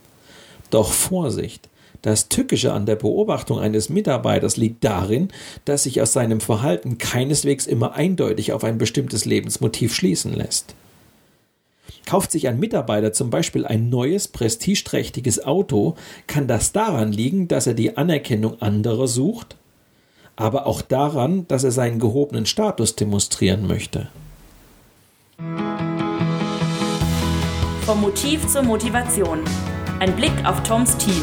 Doch 0.71 0.93
Vorsicht! 0.93 1.69
Das 2.03 2.29
Tückische 2.29 2.75
an 2.75 2.85
der 2.85 2.97
Beobachtung 2.97 3.59
eines 3.59 3.89
Mitarbeiters 3.89 4.59
liegt 4.59 4.85
darin, 4.85 5.29
dass 5.65 5.85
sich 5.85 6.03
aus 6.03 6.13
seinem 6.13 6.43
Verhalten 6.43 6.99
keineswegs 6.99 7.67
immer 7.67 7.95
eindeutig 7.95 8.53
auf 8.53 8.63
ein 8.63 8.77
bestimmtes 8.77 9.25
Lebensmotiv 9.25 9.95
schließen 9.95 10.35
lässt. 10.35 10.75
Kauft 12.07 12.33
sich 12.33 12.49
ein 12.49 12.61
Mitarbeiter 12.61 13.13
zum 13.13 13.31
Beispiel 13.31 13.65
ein 13.65 13.89
neues, 13.89 14.29
prestigeträchtiges 14.29 15.45
Auto, 15.45 15.95
kann 16.27 16.47
das 16.47 16.73
daran 16.73 17.13
liegen, 17.13 17.49
dass 17.49 17.67
er 17.67 17.75
die 17.75 17.97
Anerkennung 17.97 18.61
anderer 18.61 19.09
sucht, 19.09 19.57
aber 20.37 20.67
auch 20.67 20.83
daran, 20.83 21.49
dass 21.49 21.65
er 21.65 21.71
seinen 21.71 21.99
gehobenen 21.99 22.45
Status 22.45 22.95
demonstrieren 22.97 23.67
möchte. 23.67 24.09
Vom 27.87 28.01
Motiv 28.01 28.47
zur 28.49 28.63
Motivation. 28.63 29.41
Ein 30.01 30.15
Blick 30.17 30.33
auf 30.45 30.63
Toms 30.63 30.97
Team. 30.99 31.23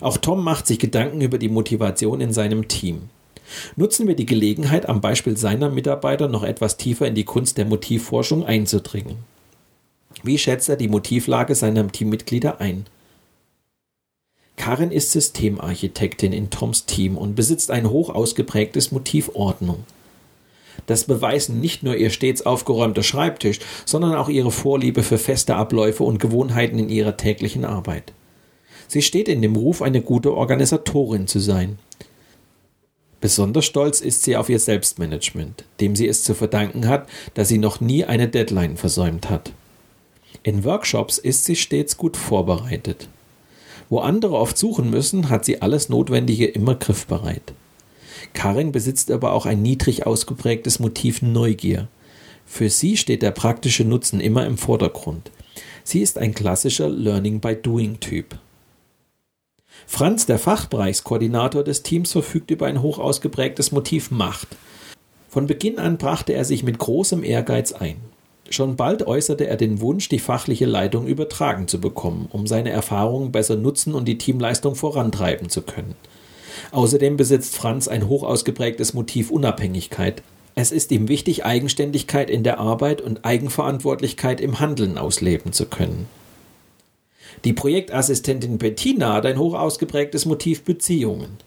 Auch 0.00 0.16
Tom 0.18 0.42
macht 0.42 0.66
sich 0.66 0.78
Gedanken 0.78 1.20
über 1.20 1.38
die 1.38 1.48
Motivation 1.48 2.20
in 2.20 2.32
seinem 2.32 2.68
Team. 2.68 3.08
Nutzen 3.76 4.06
wir 4.06 4.16
die 4.16 4.26
Gelegenheit, 4.26 4.88
am 4.88 5.00
Beispiel 5.00 5.36
seiner 5.36 5.70
Mitarbeiter 5.70 6.28
noch 6.28 6.42
etwas 6.42 6.76
tiefer 6.76 7.06
in 7.06 7.14
die 7.14 7.24
Kunst 7.24 7.58
der 7.58 7.64
Motivforschung 7.64 8.44
einzudringen. 8.44 9.18
Wie 10.22 10.38
schätzt 10.38 10.68
er 10.68 10.76
die 10.76 10.88
Motivlage 10.88 11.54
seiner 11.54 11.86
Teammitglieder 11.88 12.60
ein? 12.60 12.86
Karin 14.56 14.92
ist 14.92 15.12
Systemarchitektin 15.12 16.32
in 16.32 16.50
Toms 16.50 16.86
Team 16.86 17.16
und 17.16 17.34
besitzt 17.34 17.70
ein 17.70 17.90
hoch 17.90 18.10
ausgeprägtes 18.10 18.92
Motiv 18.92 19.30
Ordnung. 19.34 19.84
Das 20.86 21.04
beweisen 21.04 21.60
nicht 21.60 21.82
nur 21.82 21.96
ihr 21.96 22.10
stets 22.10 22.44
aufgeräumter 22.44 23.02
Schreibtisch, 23.02 23.60
sondern 23.84 24.14
auch 24.14 24.28
ihre 24.28 24.50
Vorliebe 24.50 25.02
für 25.02 25.18
feste 25.18 25.56
Abläufe 25.56 26.04
und 26.04 26.18
Gewohnheiten 26.18 26.78
in 26.78 26.88
ihrer 26.88 27.16
täglichen 27.16 27.64
Arbeit. 27.64 28.12
Sie 28.88 29.02
steht 29.02 29.28
in 29.28 29.42
dem 29.42 29.56
Ruf, 29.56 29.80
eine 29.80 30.02
gute 30.02 30.34
Organisatorin 30.34 31.26
zu 31.26 31.38
sein. 31.38 31.78
Besonders 33.22 33.66
stolz 33.66 34.00
ist 34.00 34.24
sie 34.24 34.36
auf 34.36 34.48
ihr 34.48 34.58
Selbstmanagement, 34.58 35.64
dem 35.80 35.94
sie 35.94 36.08
es 36.08 36.24
zu 36.24 36.34
verdanken 36.34 36.88
hat, 36.88 37.08
dass 37.34 37.46
sie 37.46 37.58
noch 37.58 37.80
nie 37.80 38.04
eine 38.04 38.26
Deadline 38.26 38.76
versäumt 38.76 39.30
hat. 39.30 39.52
In 40.42 40.64
Workshops 40.64 41.18
ist 41.18 41.44
sie 41.44 41.54
stets 41.54 41.96
gut 41.96 42.16
vorbereitet. 42.16 43.08
Wo 43.88 44.00
andere 44.00 44.36
oft 44.36 44.58
suchen 44.58 44.90
müssen, 44.90 45.30
hat 45.30 45.44
sie 45.44 45.62
alles 45.62 45.88
Notwendige 45.88 46.46
immer 46.46 46.74
griffbereit. 46.74 47.54
Karin 48.34 48.72
besitzt 48.72 49.08
aber 49.12 49.34
auch 49.34 49.46
ein 49.46 49.62
niedrig 49.62 50.04
ausgeprägtes 50.04 50.80
Motiv 50.80 51.22
Neugier. 51.22 51.86
Für 52.44 52.70
sie 52.70 52.96
steht 52.96 53.22
der 53.22 53.30
praktische 53.30 53.84
Nutzen 53.84 54.18
immer 54.18 54.44
im 54.46 54.58
Vordergrund. 54.58 55.30
Sie 55.84 56.00
ist 56.00 56.18
ein 56.18 56.34
klassischer 56.34 56.88
Learning 56.88 57.38
by 57.38 57.54
Doing 57.54 58.00
Typ. 58.00 58.36
Franz, 59.86 60.26
der 60.26 60.38
Fachbereichskoordinator 60.38 61.64
des 61.64 61.82
Teams, 61.82 62.12
verfügt 62.12 62.50
über 62.50 62.66
ein 62.66 62.82
hoch 62.82 62.98
ausgeprägtes 62.98 63.72
Motiv 63.72 64.10
Macht. 64.10 64.48
Von 65.28 65.46
Beginn 65.46 65.78
an 65.78 65.98
brachte 65.98 66.32
er 66.34 66.44
sich 66.44 66.62
mit 66.62 66.78
großem 66.78 67.24
Ehrgeiz 67.24 67.72
ein. 67.72 67.96
Schon 68.50 68.76
bald 68.76 69.06
äußerte 69.06 69.46
er 69.46 69.56
den 69.56 69.80
Wunsch, 69.80 70.08
die 70.10 70.18
fachliche 70.18 70.66
Leitung 70.66 71.06
übertragen 71.06 71.68
zu 71.68 71.80
bekommen, 71.80 72.28
um 72.30 72.46
seine 72.46 72.70
Erfahrungen 72.70 73.32
besser 73.32 73.56
nutzen 73.56 73.94
und 73.94 74.06
die 74.06 74.18
Teamleistung 74.18 74.74
vorantreiben 74.74 75.48
zu 75.48 75.62
können. 75.62 75.94
Außerdem 76.70 77.16
besitzt 77.16 77.56
Franz 77.56 77.88
ein 77.88 78.08
hoch 78.08 78.22
ausgeprägtes 78.22 78.92
Motiv 78.92 79.30
Unabhängigkeit. 79.30 80.22
Es 80.54 80.70
ist 80.70 80.92
ihm 80.92 81.08
wichtig, 81.08 81.46
Eigenständigkeit 81.46 82.28
in 82.28 82.42
der 82.42 82.58
Arbeit 82.58 83.00
und 83.00 83.24
Eigenverantwortlichkeit 83.24 84.40
im 84.40 84.60
Handeln 84.60 84.98
ausleben 84.98 85.52
zu 85.52 85.66
können. 85.66 86.06
Die 87.44 87.52
Projektassistentin 87.52 88.58
Bettina 88.58 89.14
hat 89.14 89.26
ein 89.26 89.38
hoch 89.38 89.54
ausgeprägtes 89.54 90.26
Motiv 90.26 90.62
Beziehungen. 90.62 91.38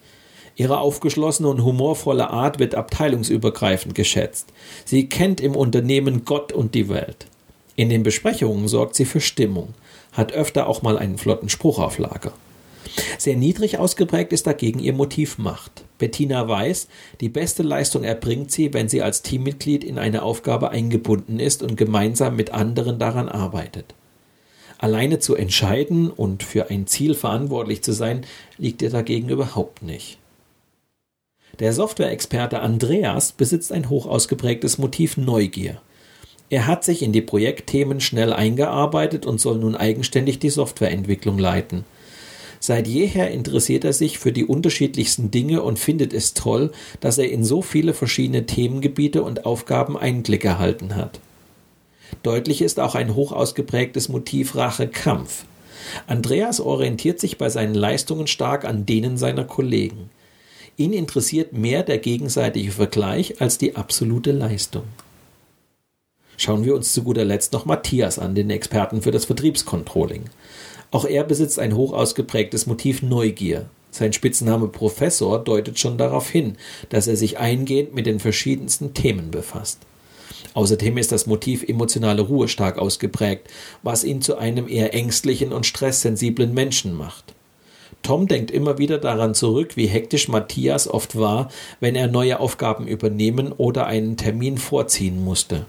Ihre 0.56 0.78
aufgeschlossene 0.78 1.48
und 1.48 1.64
humorvolle 1.64 2.30
Art 2.30 2.58
wird 2.58 2.74
abteilungsübergreifend 2.74 3.94
geschätzt. 3.94 4.48
Sie 4.84 5.08
kennt 5.08 5.40
im 5.40 5.54
Unternehmen 5.54 6.24
Gott 6.24 6.52
und 6.52 6.74
die 6.74 6.88
Welt. 6.88 7.26
In 7.76 7.90
den 7.90 8.02
Besprechungen 8.02 8.68
sorgt 8.68 8.96
sie 8.96 9.04
für 9.04 9.20
Stimmung, 9.20 9.74
hat 10.12 10.32
öfter 10.32 10.66
auch 10.66 10.80
mal 10.80 10.96
einen 10.96 11.18
flotten 11.18 11.50
Spruch 11.50 11.78
auf 11.78 11.98
Lager. 11.98 12.32
Sehr 13.18 13.36
niedrig 13.36 13.78
ausgeprägt 13.78 14.32
ist 14.32 14.46
dagegen 14.46 14.78
ihr 14.78 14.94
Motiv 14.94 15.36
Macht. 15.36 15.84
Bettina 15.98 16.48
weiß, 16.48 16.88
die 17.20 17.28
beste 17.28 17.62
Leistung 17.62 18.04
erbringt 18.04 18.50
sie, 18.50 18.72
wenn 18.72 18.88
sie 18.88 19.02
als 19.02 19.20
Teammitglied 19.20 19.84
in 19.84 19.98
eine 19.98 20.22
Aufgabe 20.22 20.70
eingebunden 20.70 21.38
ist 21.38 21.62
und 21.62 21.76
gemeinsam 21.76 22.36
mit 22.36 22.52
anderen 22.52 22.98
daran 22.98 23.28
arbeitet. 23.28 23.94
Alleine 24.78 25.18
zu 25.18 25.34
entscheiden 25.34 26.10
und 26.10 26.42
für 26.42 26.70
ein 26.70 26.86
Ziel 26.86 27.14
verantwortlich 27.14 27.82
zu 27.82 27.92
sein, 27.92 28.26
liegt 28.58 28.82
ihr 28.82 28.90
dagegen 28.90 29.28
überhaupt 29.28 29.82
nicht. 29.82 30.18
Der 31.58 31.72
Softwareexperte 31.72 32.60
Andreas 32.60 33.32
besitzt 33.32 33.72
ein 33.72 33.88
hoch 33.88 34.06
ausgeprägtes 34.06 34.76
Motiv 34.76 35.16
Neugier. 35.16 35.80
Er 36.50 36.66
hat 36.66 36.84
sich 36.84 37.02
in 37.02 37.12
die 37.12 37.22
Projektthemen 37.22 38.00
schnell 38.00 38.32
eingearbeitet 38.32 39.24
und 39.24 39.40
soll 39.40 39.58
nun 39.58 39.74
eigenständig 39.74 40.38
die 40.38 40.50
Softwareentwicklung 40.50 41.38
leiten. 41.38 41.84
Seit 42.60 42.86
jeher 42.86 43.30
interessiert 43.30 43.84
er 43.84 43.92
sich 43.92 44.18
für 44.18 44.32
die 44.32 44.44
unterschiedlichsten 44.44 45.30
Dinge 45.30 45.62
und 45.62 45.78
findet 45.78 46.12
es 46.12 46.34
toll, 46.34 46.72
dass 47.00 47.18
er 47.18 47.30
in 47.30 47.44
so 47.44 47.62
viele 47.62 47.94
verschiedene 47.94 48.46
Themengebiete 48.46 49.22
und 49.22 49.46
Aufgaben 49.46 49.96
Einblick 49.96 50.44
erhalten 50.44 50.94
hat. 50.94 51.20
Deutlich 52.22 52.62
ist 52.62 52.80
auch 52.80 52.94
ein 52.94 53.14
hoch 53.14 53.32
ausgeprägtes 53.32 54.08
Motiv 54.08 54.54
Rache-Kampf. 54.56 55.44
Andreas 56.06 56.60
orientiert 56.60 57.20
sich 57.20 57.38
bei 57.38 57.48
seinen 57.48 57.74
Leistungen 57.74 58.26
stark 58.26 58.64
an 58.64 58.86
denen 58.86 59.16
seiner 59.16 59.44
Kollegen. 59.44 60.10
Ihn 60.76 60.92
interessiert 60.92 61.52
mehr 61.52 61.82
der 61.82 61.98
gegenseitige 61.98 62.70
Vergleich 62.70 63.40
als 63.40 63.58
die 63.58 63.76
absolute 63.76 64.32
Leistung. 64.32 64.84
Schauen 66.36 66.64
wir 66.64 66.74
uns 66.74 66.92
zu 66.92 67.02
guter 67.02 67.24
Letzt 67.24 67.52
noch 67.52 67.64
Matthias 67.64 68.18
an, 68.18 68.34
den 68.34 68.50
Experten 68.50 69.00
für 69.00 69.10
das 69.10 69.24
Vertriebscontrolling. 69.24 70.24
Auch 70.90 71.06
er 71.06 71.24
besitzt 71.24 71.58
ein 71.58 71.74
hoch 71.74 71.92
ausgeprägtes 71.92 72.66
Motiv 72.66 73.02
Neugier. 73.02 73.66
Sein 73.90 74.12
Spitzname 74.12 74.68
Professor 74.68 75.42
deutet 75.42 75.78
schon 75.78 75.96
darauf 75.96 76.28
hin, 76.28 76.56
dass 76.90 77.06
er 77.06 77.16
sich 77.16 77.38
eingehend 77.38 77.94
mit 77.94 78.04
den 78.04 78.20
verschiedensten 78.20 78.92
Themen 78.92 79.30
befasst. 79.30 79.78
Außerdem 80.56 80.96
ist 80.96 81.12
das 81.12 81.26
Motiv 81.26 81.68
emotionale 81.68 82.22
Ruhe 82.22 82.48
stark 82.48 82.78
ausgeprägt, 82.78 83.48
was 83.82 84.04
ihn 84.04 84.22
zu 84.22 84.38
einem 84.38 84.66
eher 84.66 84.94
ängstlichen 84.94 85.52
und 85.52 85.66
stresssensiblen 85.66 86.54
Menschen 86.54 86.96
macht. 86.96 87.34
Tom 88.02 88.26
denkt 88.26 88.50
immer 88.50 88.78
wieder 88.78 88.96
daran 88.96 89.34
zurück, 89.34 89.76
wie 89.76 89.86
hektisch 89.86 90.28
Matthias 90.28 90.88
oft 90.88 91.18
war, 91.18 91.50
wenn 91.80 91.94
er 91.94 92.06
neue 92.06 92.40
Aufgaben 92.40 92.86
übernehmen 92.86 93.52
oder 93.52 93.86
einen 93.86 94.16
Termin 94.16 94.56
vorziehen 94.56 95.22
musste. 95.22 95.66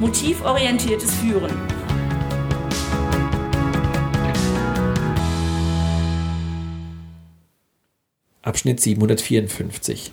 Motivorientiertes 0.00 1.12
Führen. 1.16 1.52
Abschnitt 8.40 8.80
754 8.80 10.12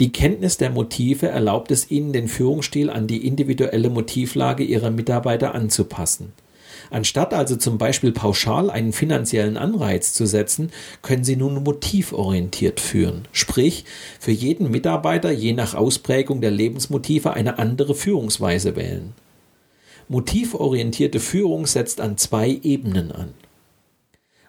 die 0.00 0.12
Kenntnis 0.12 0.56
der 0.56 0.70
Motive 0.70 1.28
erlaubt 1.28 1.70
es 1.70 1.90
ihnen, 1.90 2.12
den 2.12 2.28
Führungsstil 2.28 2.90
an 2.90 3.06
die 3.06 3.26
individuelle 3.26 3.90
Motivlage 3.90 4.64
ihrer 4.64 4.90
Mitarbeiter 4.90 5.54
anzupassen. 5.54 6.32
Anstatt 6.90 7.34
also 7.34 7.56
zum 7.56 7.78
Beispiel 7.78 8.12
pauschal 8.12 8.70
einen 8.70 8.92
finanziellen 8.92 9.56
Anreiz 9.56 10.12
zu 10.12 10.26
setzen, 10.26 10.70
können 11.02 11.24
Sie 11.24 11.36
nun 11.36 11.62
motivorientiert 11.62 12.80
führen. 12.80 13.26
Sprich, 13.32 13.84
für 14.20 14.30
jeden 14.30 14.70
Mitarbeiter 14.70 15.30
je 15.30 15.52
nach 15.52 15.74
Ausprägung 15.74 16.40
der 16.40 16.50
Lebensmotive 16.50 17.32
eine 17.32 17.58
andere 17.58 17.94
Führungsweise 17.94 18.76
wählen. 18.76 19.12
Motivorientierte 20.08 21.18
Führung 21.18 21.66
setzt 21.66 22.00
an 22.00 22.16
zwei 22.16 22.60
Ebenen 22.62 23.10
an. 23.10 23.34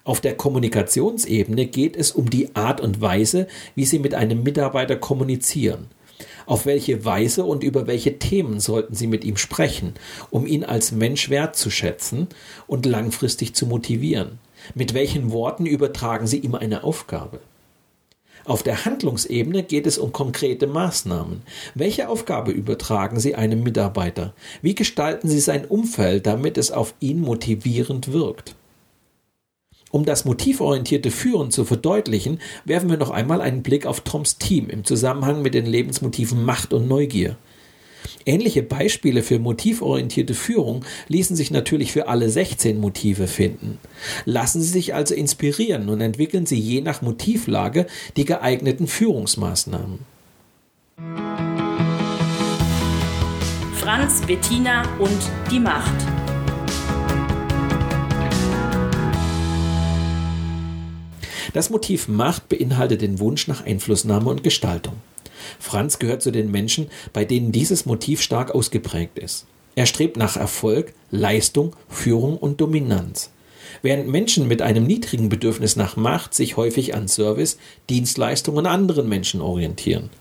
Auf 0.07 0.21
der 0.21 0.37
Kommunikationsebene 0.37 1.65
geht 1.65 1.97
es 1.97 2.13
um 2.13 2.29
die 2.29 2.55
Art 2.55 2.79
und 2.79 3.01
Weise, 3.01 3.45
wie 3.75 3.83
Sie 3.83 3.99
mit 3.99 4.13
einem 4.13 4.41
Mitarbeiter 4.41 4.95
kommunizieren. 4.95 5.87
Auf 6.45 6.65
welche 6.65 7.03
Weise 7.03 7.43
und 7.43 7.61
über 7.61 7.87
welche 7.87 8.17
Themen 8.17 8.61
sollten 8.61 8.95
Sie 8.95 9.07
mit 9.07 9.25
ihm 9.25 9.35
sprechen, 9.35 9.95
um 10.29 10.47
ihn 10.47 10.63
als 10.63 10.93
Mensch 10.93 11.29
wertzuschätzen 11.29 12.27
und 12.67 12.85
langfristig 12.85 13.53
zu 13.53 13.65
motivieren? 13.65 14.39
Mit 14.75 14.93
welchen 14.93 15.33
Worten 15.33 15.65
übertragen 15.65 16.25
Sie 16.25 16.39
ihm 16.39 16.55
eine 16.55 16.85
Aufgabe? 16.85 17.41
Auf 18.45 18.63
der 18.63 18.85
Handlungsebene 18.85 19.61
geht 19.61 19.85
es 19.85 19.97
um 19.97 20.13
konkrete 20.13 20.67
Maßnahmen. 20.67 21.41
Welche 21.75 22.07
Aufgabe 22.07 22.51
übertragen 22.51 23.19
Sie 23.19 23.35
einem 23.35 23.61
Mitarbeiter? 23.61 24.33
Wie 24.61 24.73
gestalten 24.73 25.27
Sie 25.27 25.41
sein 25.41 25.65
Umfeld, 25.65 26.25
damit 26.25 26.57
es 26.57 26.71
auf 26.71 26.93
ihn 27.01 27.19
motivierend 27.19 28.13
wirkt? 28.13 28.55
Um 29.91 30.05
das 30.05 30.25
motivorientierte 30.25 31.11
Führen 31.11 31.49
zu 31.49 31.63
verdeutlichen, 31.63 32.39
werfen 32.65 32.89
wir 32.89 32.97
noch 32.97 33.09
einmal 33.09 33.41
einen 33.41 33.63
Blick 33.63 33.85
auf 33.85 34.01
Toms 34.01 34.37
Team 34.37 34.69
im 34.69 34.83
Zusammenhang 34.83 35.41
mit 35.41 35.53
den 35.53 35.65
Lebensmotiven 35.65 36.43
Macht 36.43 36.73
und 36.73 36.87
Neugier. 36.87 37.37
Ähnliche 38.25 38.63
Beispiele 38.63 39.23
für 39.23 39.39
motivorientierte 39.39 40.33
Führung 40.33 40.83
ließen 41.07 41.35
sich 41.35 41.51
natürlich 41.51 41.93
für 41.93 42.07
alle 42.07 42.29
16 42.29 42.79
Motive 42.79 43.27
finden. 43.27 43.79
Lassen 44.25 44.61
Sie 44.61 44.69
sich 44.69 44.93
also 44.93 45.15
inspirieren 45.15 45.87
und 45.89 46.01
entwickeln 46.01 46.45
Sie 46.45 46.59
je 46.59 46.81
nach 46.81 47.01
Motivlage 47.01 47.87
die 48.17 48.25
geeigneten 48.25 48.87
Führungsmaßnahmen. 48.87 49.99
Franz, 53.75 54.21
Bettina 54.27 54.83
und 54.99 55.19
die 55.49 55.61
Macht. 55.61 56.16
Das 61.57 61.71
Motiv 61.71 62.07
Macht 62.07 62.49
beinhaltet 62.49 63.01
den 63.01 63.17
Wunsch 63.17 63.47
nach 63.47 63.65
Einflussnahme 63.65 64.29
und 64.29 64.43
Gestaltung. 64.43 64.93
Franz 65.57 65.97
gehört 65.97 66.21
zu 66.21 66.29
den 66.29 66.51
Menschen, 66.51 66.85
bei 67.13 67.25
denen 67.25 67.51
dieses 67.51 67.87
Motiv 67.87 68.21
stark 68.21 68.53
ausgeprägt 68.53 69.17
ist. 69.17 69.47
Er 69.73 69.87
strebt 69.87 70.17
nach 70.17 70.37
Erfolg, 70.37 70.93
Leistung, 71.09 71.75
Führung 71.89 72.37
und 72.37 72.61
Dominanz. 72.61 73.31
Während 73.81 74.07
Menschen 74.07 74.47
mit 74.47 74.61
einem 74.61 74.83
niedrigen 74.83 75.29
Bedürfnis 75.29 75.75
nach 75.75 75.95
Macht 75.95 76.35
sich 76.35 76.57
häufig 76.57 76.93
an 76.93 77.07
Service, 77.07 77.57
Dienstleistung 77.89 78.57
und 78.57 78.67
anderen 78.67 79.09
Menschen 79.09 79.41
orientieren. 79.41 80.11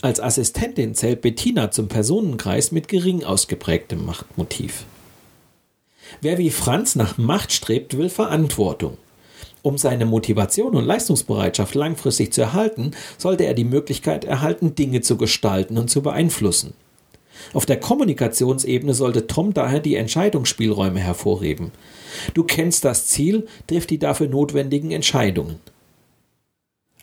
Als 0.00 0.18
Assistentin 0.18 0.94
zählt 0.94 1.20
Bettina 1.20 1.70
zum 1.70 1.88
Personenkreis 1.88 2.72
mit 2.72 2.88
gering 2.88 3.22
ausgeprägtem 3.22 4.06
Machtmotiv. 4.06 4.86
Wer 6.22 6.38
wie 6.38 6.48
Franz 6.48 6.96
nach 6.96 7.18
Macht 7.18 7.52
strebt, 7.52 7.98
will 7.98 8.08
Verantwortung. 8.08 8.96
Um 9.62 9.76
seine 9.76 10.06
Motivation 10.06 10.74
und 10.74 10.86
Leistungsbereitschaft 10.86 11.74
langfristig 11.74 12.32
zu 12.32 12.40
erhalten, 12.40 12.92
sollte 13.18 13.44
er 13.44 13.54
die 13.54 13.64
Möglichkeit 13.64 14.24
erhalten, 14.24 14.74
Dinge 14.74 15.02
zu 15.02 15.16
gestalten 15.16 15.76
und 15.76 15.90
zu 15.90 16.02
beeinflussen. 16.02 16.72
Auf 17.52 17.66
der 17.66 17.80
Kommunikationsebene 17.80 18.94
sollte 18.94 19.26
Tom 19.26 19.54
daher 19.54 19.80
die 19.80 19.96
Entscheidungsspielräume 19.96 21.00
hervorheben. 21.00 21.72
Du 22.34 22.44
kennst 22.44 22.84
das 22.84 23.06
Ziel, 23.06 23.46
triff 23.66 23.86
die 23.86 23.98
dafür 23.98 24.28
notwendigen 24.28 24.90
Entscheidungen. 24.90 25.58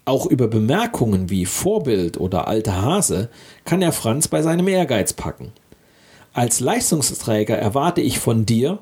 Auch 0.06 0.26
über 0.26 0.48
Bemerkungen 0.48 1.30
wie 1.30 1.46
Vorbild 1.46 2.18
oder 2.18 2.48
alter 2.48 2.82
Hase 2.82 3.30
kann 3.66 3.82
er 3.82 3.92
Franz 3.92 4.28
bei 4.28 4.42
seinem 4.42 4.68
Ehrgeiz 4.68 5.14
packen. 5.14 5.52
Als 6.34 6.60
Leistungsträger 6.60 7.58
erwarte 7.58 8.00
ich 8.02 8.20
von 8.20 8.46
dir, 8.46 8.80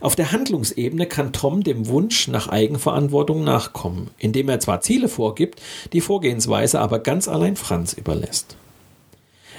auf 0.00 0.16
der 0.16 0.32
Handlungsebene 0.32 1.06
kann 1.06 1.32
Tom 1.32 1.62
dem 1.62 1.88
Wunsch 1.88 2.28
nach 2.28 2.48
Eigenverantwortung 2.48 3.44
nachkommen, 3.44 4.10
indem 4.18 4.48
er 4.48 4.60
zwar 4.60 4.80
Ziele 4.80 5.08
vorgibt, 5.08 5.60
die 5.92 6.00
Vorgehensweise 6.00 6.80
aber 6.80 6.98
ganz 6.98 7.28
allein 7.28 7.56
Franz 7.56 7.92
überlässt. 7.92 8.56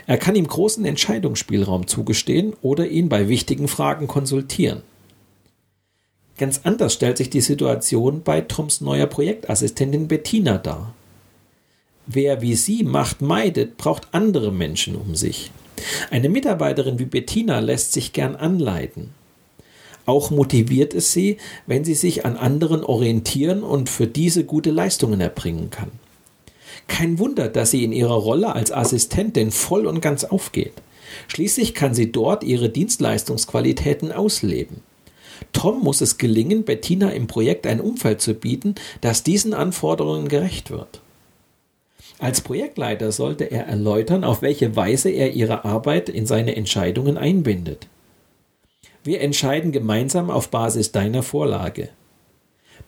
Er 0.05 0.17
kann 0.17 0.35
ihm 0.35 0.47
großen 0.47 0.85
Entscheidungsspielraum 0.85 1.87
zugestehen 1.87 2.53
oder 2.61 2.87
ihn 2.87 3.09
bei 3.09 3.27
wichtigen 3.27 3.67
Fragen 3.67 4.07
konsultieren. 4.07 4.81
Ganz 6.37 6.61
anders 6.63 6.93
stellt 6.93 7.17
sich 7.17 7.29
die 7.29 7.41
Situation 7.41 8.21
bei 8.23 8.41
Toms 8.41 8.79
neuer 8.79 9.07
Projektassistentin 9.07 10.07
Bettina 10.07 10.59
dar. 10.59 10.93
Wer 12.05 12.41
wie 12.41 12.55
sie 12.55 12.83
Macht 12.83 13.21
meidet, 13.21 13.75
braucht 13.75 14.07
andere 14.13 14.51
Menschen 14.51 14.95
um 14.95 15.15
sich. 15.15 15.51
Eine 16.09 16.29
Mitarbeiterin 16.29 16.99
wie 16.99 17.05
Bettina 17.05 17.59
lässt 17.59 17.91
sich 17.91 18.13
gern 18.13 18.35
anleiten. 18.35 19.09
Auch 20.07 20.31
motiviert 20.31 20.93
es 20.93 21.11
sie, 21.11 21.35
wenn 21.65 21.83
sie 21.83 21.93
sich 21.93 22.25
an 22.25 22.37
anderen 22.37 22.85
orientieren 22.85 23.61
und 23.61 23.89
für 23.89 24.07
diese 24.07 24.45
gute 24.45 24.71
Leistungen 24.71 25.19
erbringen 25.19 25.69
kann. 25.69 25.91
Kein 26.87 27.19
Wunder, 27.19 27.49
dass 27.49 27.71
sie 27.71 27.83
in 27.83 27.91
ihrer 27.91 28.15
Rolle 28.15 28.55
als 28.55 28.71
Assistentin 28.71 29.51
voll 29.51 29.85
und 29.85 30.01
ganz 30.01 30.23
aufgeht. 30.23 30.71
Schließlich 31.27 31.73
kann 31.73 31.93
sie 31.93 32.09
dort 32.09 32.45
ihre 32.45 32.69
Dienstleistungsqualitäten 32.69 34.13
ausleben. 34.13 34.77
Tom 35.51 35.81
muss 35.81 35.99
es 35.99 36.17
gelingen, 36.17 36.63
Bettina 36.63 37.09
im 37.09 37.27
Projekt 37.27 37.67
ein 37.67 37.81
Umfeld 37.81 38.21
zu 38.21 38.33
bieten, 38.33 38.75
das 39.01 39.23
diesen 39.23 39.53
Anforderungen 39.53 40.29
gerecht 40.29 40.71
wird. 40.71 41.01
Als 42.17 42.39
Projektleiter 42.39 43.11
sollte 43.11 43.43
er 43.43 43.67
erläutern, 43.67 44.23
auf 44.23 44.41
welche 44.41 44.77
Weise 44.77 45.09
er 45.09 45.33
ihre 45.33 45.65
Arbeit 45.65 46.07
in 46.07 46.25
seine 46.25 46.55
Entscheidungen 46.55 47.17
einbindet. 47.17 47.87
Wir 49.07 49.21
entscheiden 49.21 49.71
gemeinsam 49.71 50.29
auf 50.29 50.49
Basis 50.49 50.91
deiner 50.91 51.23
Vorlage. 51.23 51.87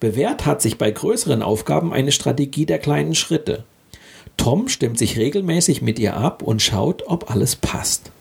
Bewährt 0.01 0.45
hat 0.45 0.61
sich 0.61 0.77
bei 0.77 0.91
größeren 0.91 1.41
Aufgaben 1.41 1.93
eine 1.93 2.11
Strategie 2.11 2.65
der 2.65 2.77
kleinen 2.77 3.15
Schritte. 3.15 3.63
Tom 4.35 4.67
stimmt 4.67 4.97
sich 4.97 5.17
regelmäßig 5.17 5.81
mit 5.81 5.97
ihr 5.97 6.17
ab 6.17 6.43
und 6.43 6.61
schaut, 6.61 7.03
ob 7.07 7.31
alles 7.31 7.55
passt. 7.55 8.11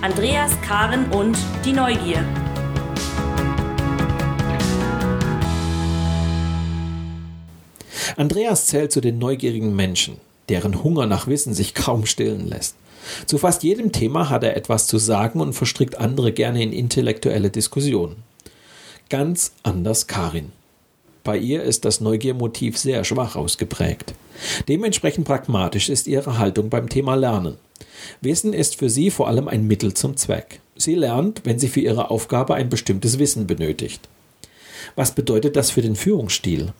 Andreas, 0.00 0.52
Karen 0.62 1.10
und 1.10 1.36
die 1.64 1.72
Neugier. 1.72 2.24
Andreas 8.16 8.66
zählt 8.66 8.92
zu 8.92 9.00
den 9.00 9.18
neugierigen 9.18 9.74
Menschen, 9.74 10.18
deren 10.48 10.84
Hunger 10.84 11.06
nach 11.06 11.26
Wissen 11.26 11.52
sich 11.52 11.74
kaum 11.74 12.06
stillen 12.06 12.46
lässt. 12.46 12.76
Zu 13.26 13.38
fast 13.38 13.62
jedem 13.62 13.92
Thema 13.92 14.30
hat 14.30 14.44
er 14.44 14.56
etwas 14.56 14.86
zu 14.86 14.98
sagen 14.98 15.40
und 15.40 15.52
verstrickt 15.52 15.98
andere 15.98 16.32
gerne 16.32 16.62
in 16.62 16.72
intellektuelle 16.72 17.50
Diskussionen. 17.50 18.16
Ganz 19.08 19.52
anders 19.62 20.06
Karin. 20.06 20.52
Bei 21.22 21.36
ihr 21.36 21.62
ist 21.62 21.84
das 21.84 22.00
Neugiermotiv 22.00 22.78
sehr 22.78 23.02
schwach 23.04 23.36
ausgeprägt. 23.36 24.14
Dementsprechend 24.68 25.26
pragmatisch 25.26 25.88
ist 25.88 26.06
ihre 26.06 26.38
Haltung 26.38 26.70
beim 26.70 26.88
Thema 26.88 27.14
Lernen. 27.14 27.56
Wissen 28.20 28.52
ist 28.52 28.76
für 28.76 28.90
sie 28.90 29.10
vor 29.10 29.28
allem 29.28 29.48
ein 29.48 29.66
Mittel 29.66 29.94
zum 29.94 30.16
Zweck. 30.16 30.60
Sie 30.76 30.94
lernt, 30.94 31.42
wenn 31.44 31.58
sie 31.58 31.68
für 31.68 31.80
ihre 31.80 32.10
Aufgabe 32.10 32.54
ein 32.54 32.68
bestimmtes 32.68 33.18
Wissen 33.18 33.46
benötigt. 33.46 34.08
Was 34.94 35.14
bedeutet 35.14 35.56
das 35.56 35.70
für 35.70 35.82
den 35.82 35.96
Führungsstil? 35.96 36.72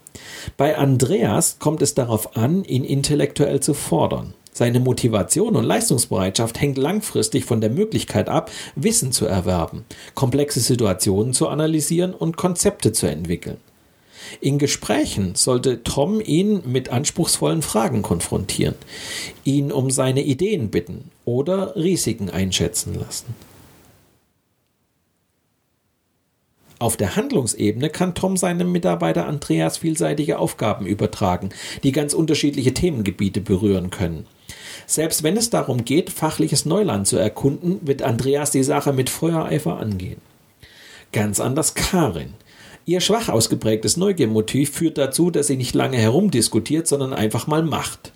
Bei 0.56 0.76
Andreas 0.78 1.58
kommt 1.58 1.82
es 1.82 1.94
darauf 1.94 2.36
an, 2.36 2.64
ihn 2.64 2.84
intellektuell 2.84 3.60
zu 3.60 3.74
fordern. 3.74 4.34
Seine 4.56 4.80
Motivation 4.80 5.54
und 5.54 5.64
Leistungsbereitschaft 5.64 6.58
hängt 6.58 6.78
langfristig 6.78 7.44
von 7.44 7.60
der 7.60 7.68
Möglichkeit 7.68 8.30
ab, 8.30 8.50
Wissen 8.74 9.12
zu 9.12 9.26
erwerben, 9.26 9.84
komplexe 10.14 10.60
Situationen 10.60 11.34
zu 11.34 11.48
analysieren 11.48 12.14
und 12.14 12.38
Konzepte 12.38 12.92
zu 12.92 13.06
entwickeln. 13.06 13.58
In 14.40 14.56
Gesprächen 14.56 15.34
sollte 15.34 15.82
Tom 15.82 16.22
ihn 16.22 16.62
mit 16.64 16.88
anspruchsvollen 16.88 17.60
Fragen 17.60 18.00
konfrontieren, 18.00 18.76
ihn 19.44 19.70
um 19.70 19.90
seine 19.90 20.22
Ideen 20.22 20.70
bitten 20.70 21.10
oder 21.26 21.76
Risiken 21.76 22.30
einschätzen 22.30 22.94
lassen. 22.94 23.34
Auf 26.78 26.96
der 26.96 27.14
Handlungsebene 27.14 27.90
kann 27.90 28.14
Tom 28.14 28.38
seinem 28.38 28.72
Mitarbeiter 28.72 29.26
Andreas 29.26 29.76
vielseitige 29.76 30.38
Aufgaben 30.38 30.86
übertragen, 30.86 31.50
die 31.82 31.92
ganz 31.92 32.14
unterschiedliche 32.14 32.72
Themengebiete 32.72 33.42
berühren 33.42 33.90
können. 33.90 34.26
Selbst 34.86 35.22
wenn 35.22 35.36
es 35.36 35.50
darum 35.50 35.84
geht, 35.84 36.10
fachliches 36.10 36.64
Neuland 36.64 37.06
zu 37.06 37.16
erkunden, 37.16 37.80
wird 37.82 38.02
Andreas 38.02 38.52
die 38.52 38.62
Sache 38.62 38.92
mit 38.92 39.10
Feuereifer 39.10 39.78
angehen. 39.78 40.20
Ganz 41.12 41.40
anders 41.40 41.74
Karin. 41.74 42.34
Ihr 42.84 43.00
schwach 43.00 43.28
ausgeprägtes 43.28 43.96
Neugiermotiv 43.96 44.70
führt 44.70 44.96
dazu, 44.96 45.32
dass 45.32 45.48
sie 45.48 45.56
nicht 45.56 45.74
lange 45.74 45.96
herumdiskutiert, 45.96 46.86
sondern 46.86 47.12
einfach 47.12 47.48
mal 47.48 47.64
macht. 47.64 48.12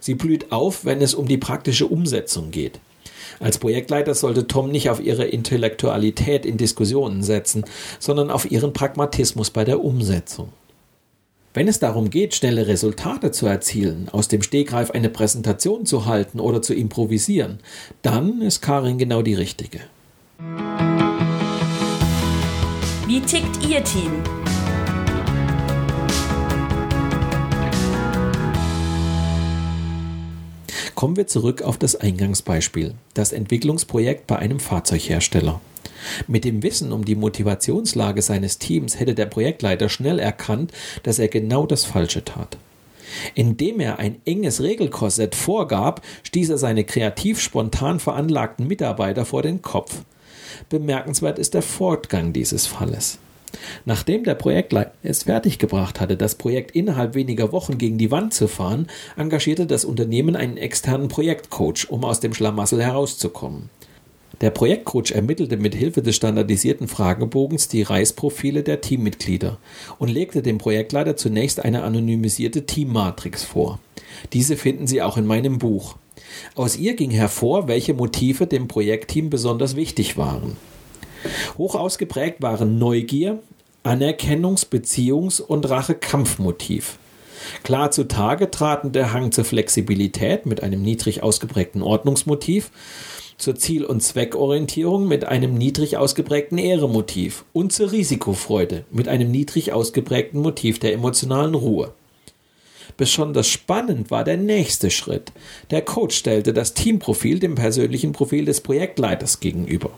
Sie 0.00 0.14
blüht 0.14 0.52
auf, 0.52 0.84
wenn 0.84 1.00
es 1.00 1.14
um 1.14 1.26
die 1.26 1.38
praktische 1.38 1.86
Umsetzung 1.86 2.50
geht. 2.50 2.78
Als 3.40 3.58
Projektleiter 3.58 4.14
sollte 4.14 4.46
Tom 4.46 4.70
nicht 4.70 4.90
auf 4.90 5.00
ihre 5.00 5.24
Intellektualität 5.24 6.44
in 6.44 6.58
Diskussionen 6.58 7.22
setzen, 7.22 7.64
sondern 7.98 8.30
auf 8.30 8.50
ihren 8.50 8.72
Pragmatismus 8.72 9.50
bei 9.50 9.64
der 9.64 9.82
Umsetzung. 9.82 10.52
Wenn 11.54 11.68
es 11.68 11.78
darum 11.78 12.08
geht, 12.08 12.34
schnelle 12.34 12.66
Resultate 12.66 13.30
zu 13.30 13.46
erzielen, 13.46 14.08
aus 14.10 14.26
dem 14.26 14.40
Stegreif 14.40 14.90
eine 14.90 15.10
Präsentation 15.10 15.84
zu 15.84 16.06
halten 16.06 16.40
oder 16.40 16.62
zu 16.62 16.72
improvisieren, 16.72 17.58
dann 18.00 18.40
ist 18.40 18.62
Karin 18.62 18.96
genau 18.96 19.20
die 19.20 19.34
richtige. 19.34 19.80
Wie 23.06 23.20
tickt 23.20 23.68
Ihr 23.68 23.84
Team? 23.84 24.12
Kommen 30.94 31.16
wir 31.16 31.26
zurück 31.26 31.60
auf 31.60 31.76
das 31.76 31.96
Eingangsbeispiel, 31.96 32.94
das 33.12 33.32
Entwicklungsprojekt 33.32 34.26
bei 34.26 34.38
einem 34.38 34.58
Fahrzeughersteller. 34.58 35.60
Mit 36.26 36.44
dem 36.44 36.62
Wissen 36.62 36.92
um 36.92 37.04
die 37.04 37.14
Motivationslage 37.14 38.22
seines 38.22 38.58
Teams 38.58 38.98
hätte 38.98 39.14
der 39.14 39.26
Projektleiter 39.26 39.88
schnell 39.88 40.18
erkannt, 40.18 40.72
dass 41.02 41.18
er 41.18 41.28
genau 41.28 41.66
das 41.66 41.84
Falsche 41.84 42.24
tat. 42.24 42.56
Indem 43.34 43.80
er 43.80 43.98
ein 43.98 44.16
enges 44.24 44.62
Regelkorsett 44.62 45.34
vorgab, 45.34 46.02
stieß 46.22 46.50
er 46.50 46.58
seine 46.58 46.84
kreativ 46.84 47.40
spontan 47.40 48.00
veranlagten 48.00 48.66
Mitarbeiter 48.66 49.24
vor 49.24 49.42
den 49.42 49.62
Kopf. 49.62 50.02
Bemerkenswert 50.68 51.38
ist 51.38 51.54
der 51.54 51.62
Fortgang 51.62 52.32
dieses 52.32 52.66
Falles. 52.66 53.18
Nachdem 53.84 54.24
der 54.24 54.34
Projektleiter 54.34 54.92
es 55.02 55.24
fertiggebracht 55.24 56.00
hatte, 56.00 56.16
das 56.16 56.36
Projekt 56.36 56.74
innerhalb 56.74 57.14
weniger 57.14 57.52
Wochen 57.52 57.76
gegen 57.76 57.98
die 57.98 58.10
Wand 58.10 58.32
zu 58.32 58.48
fahren, 58.48 58.86
engagierte 59.16 59.66
das 59.66 59.84
Unternehmen 59.84 60.36
einen 60.36 60.56
externen 60.56 61.08
Projektcoach, 61.08 61.90
um 61.90 62.04
aus 62.04 62.20
dem 62.20 62.32
Schlamassel 62.32 62.82
herauszukommen. 62.82 63.68
Der 64.42 64.50
Projektcoach 64.50 65.12
ermittelte 65.12 65.56
mit 65.56 65.74
Hilfe 65.74 66.02
des 66.02 66.16
standardisierten 66.16 66.88
Fragebogens 66.88 67.68
die 67.68 67.82
Reisprofile 67.82 68.64
der 68.64 68.80
Teammitglieder 68.80 69.58
und 69.98 70.08
legte 70.08 70.42
dem 70.42 70.58
Projektleiter 70.58 71.16
zunächst 71.16 71.64
eine 71.64 71.84
anonymisierte 71.84 72.66
Teammatrix 72.66 73.44
vor. 73.44 73.78
Diese 74.32 74.56
finden 74.56 74.88
Sie 74.88 75.00
auch 75.00 75.16
in 75.16 75.26
meinem 75.26 75.58
Buch. 75.58 75.96
Aus 76.56 76.76
ihr 76.76 76.96
ging 76.96 77.10
hervor, 77.12 77.68
welche 77.68 77.94
Motive 77.94 78.48
dem 78.48 78.66
Projektteam 78.66 79.30
besonders 79.30 79.76
wichtig 79.76 80.16
waren. 80.16 80.56
Hoch 81.56 81.76
ausgeprägt 81.76 82.42
waren 82.42 82.78
Neugier, 82.80 83.38
Anerkennungs-, 83.84 84.68
Beziehungs- 84.68 85.40
und 85.40 85.70
Rache-Kampfmotiv. 85.70 86.98
Klar 87.62 87.92
zutage 87.92 88.50
traten 88.50 88.90
der 88.92 89.12
Hang 89.12 89.30
zur 89.30 89.44
Flexibilität 89.44 90.46
mit 90.46 90.62
einem 90.64 90.82
niedrig 90.82 91.22
ausgeprägten 91.22 91.82
Ordnungsmotiv, 91.82 92.70
zur 93.42 93.56
Ziel- 93.56 93.84
und 93.84 94.02
Zweckorientierung 94.02 95.08
mit 95.08 95.24
einem 95.24 95.54
niedrig 95.54 95.96
ausgeprägten 95.96 96.58
Ehremotiv 96.58 97.44
und 97.52 97.72
zur 97.72 97.90
Risikofreude 97.90 98.84
mit 98.92 99.08
einem 99.08 99.32
niedrig 99.32 99.72
ausgeprägten 99.72 100.40
Motiv 100.40 100.78
der 100.78 100.92
emotionalen 100.92 101.54
Ruhe. 101.54 101.92
Besonders 102.96 103.48
spannend 103.48 104.12
war 104.12 104.22
der 104.22 104.36
nächste 104.36 104.90
Schritt. 104.90 105.32
Der 105.72 105.82
Coach 105.82 106.16
stellte 106.16 106.52
das 106.52 106.74
Teamprofil 106.74 107.40
dem 107.40 107.56
persönlichen 107.56 108.12
Profil 108.12 108.44
des 108.44 108.60
Projektleiters 108.60 109.40
gegenüber. 109.40 109.90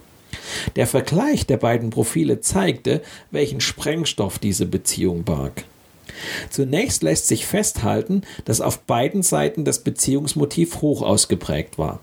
Der 0.75 0.87
Vergleich 0.87 1.45
der 1.45 1.57
beiden 1.57 1.91
Profile 1.91 2.41
zeigte, 2.41 3.01
welchen 3.29 3.61
Sprengstoff 3.61 4.39
diese 4.39 4.65
Beziehung 4.65 5.23
barg. 5.23 5.65
Zunächst 6.49 7.03
lässt 7.03 7.27
sich 7.27 7.45
festhalten, 7.45 8.23
dass 8.45 8.61
auf 8.61 8.79
beiden 8.79 9.21
Seiten 9.21 9.65
das 9.65 9.79
Beziehungsmotiv 9.79 10.81
hoch 10.81 11.03
ausgeprägt 11.03 11.77
war. 11.77 11.99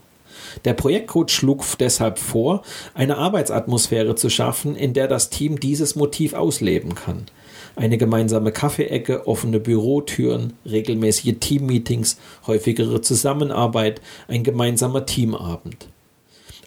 Der 0.64 0.74
Projektcoach 0.74 1.30
schlug 1.30 1.64
deshalb 1.78 2.18
vor, 2.18 2.62
eine 2.94 3.18
Arbeitsatmosphäre 3.18 4.14
zu 4.14 4.30
schaffen, 4.30 4.76
in 4.76 4.92
der 4.92 5.08
das 5.08 5.30
Team 5.30 5.60
dieses 5.60 5.96
Motiv 5.96 6.34
ausleben 6.34 6.94
kann. 6.94 7.26
Eine 7.74 7.96
gemeinsame 7.96 8.52
Kaffeeecke, 8.52 9.26
offene 9.26 9.58
Bürotüren, 9.58 10.52
regelmäßige 10.66 11.36
Teammeetings, 11.40 12.18
häufigere 12.46 13.00
Zusammenarbeit, 13.00 14.00
ein 14.28 14.44
gemeinsamer 14.44 15.06
Teamabend. 15.06 15.88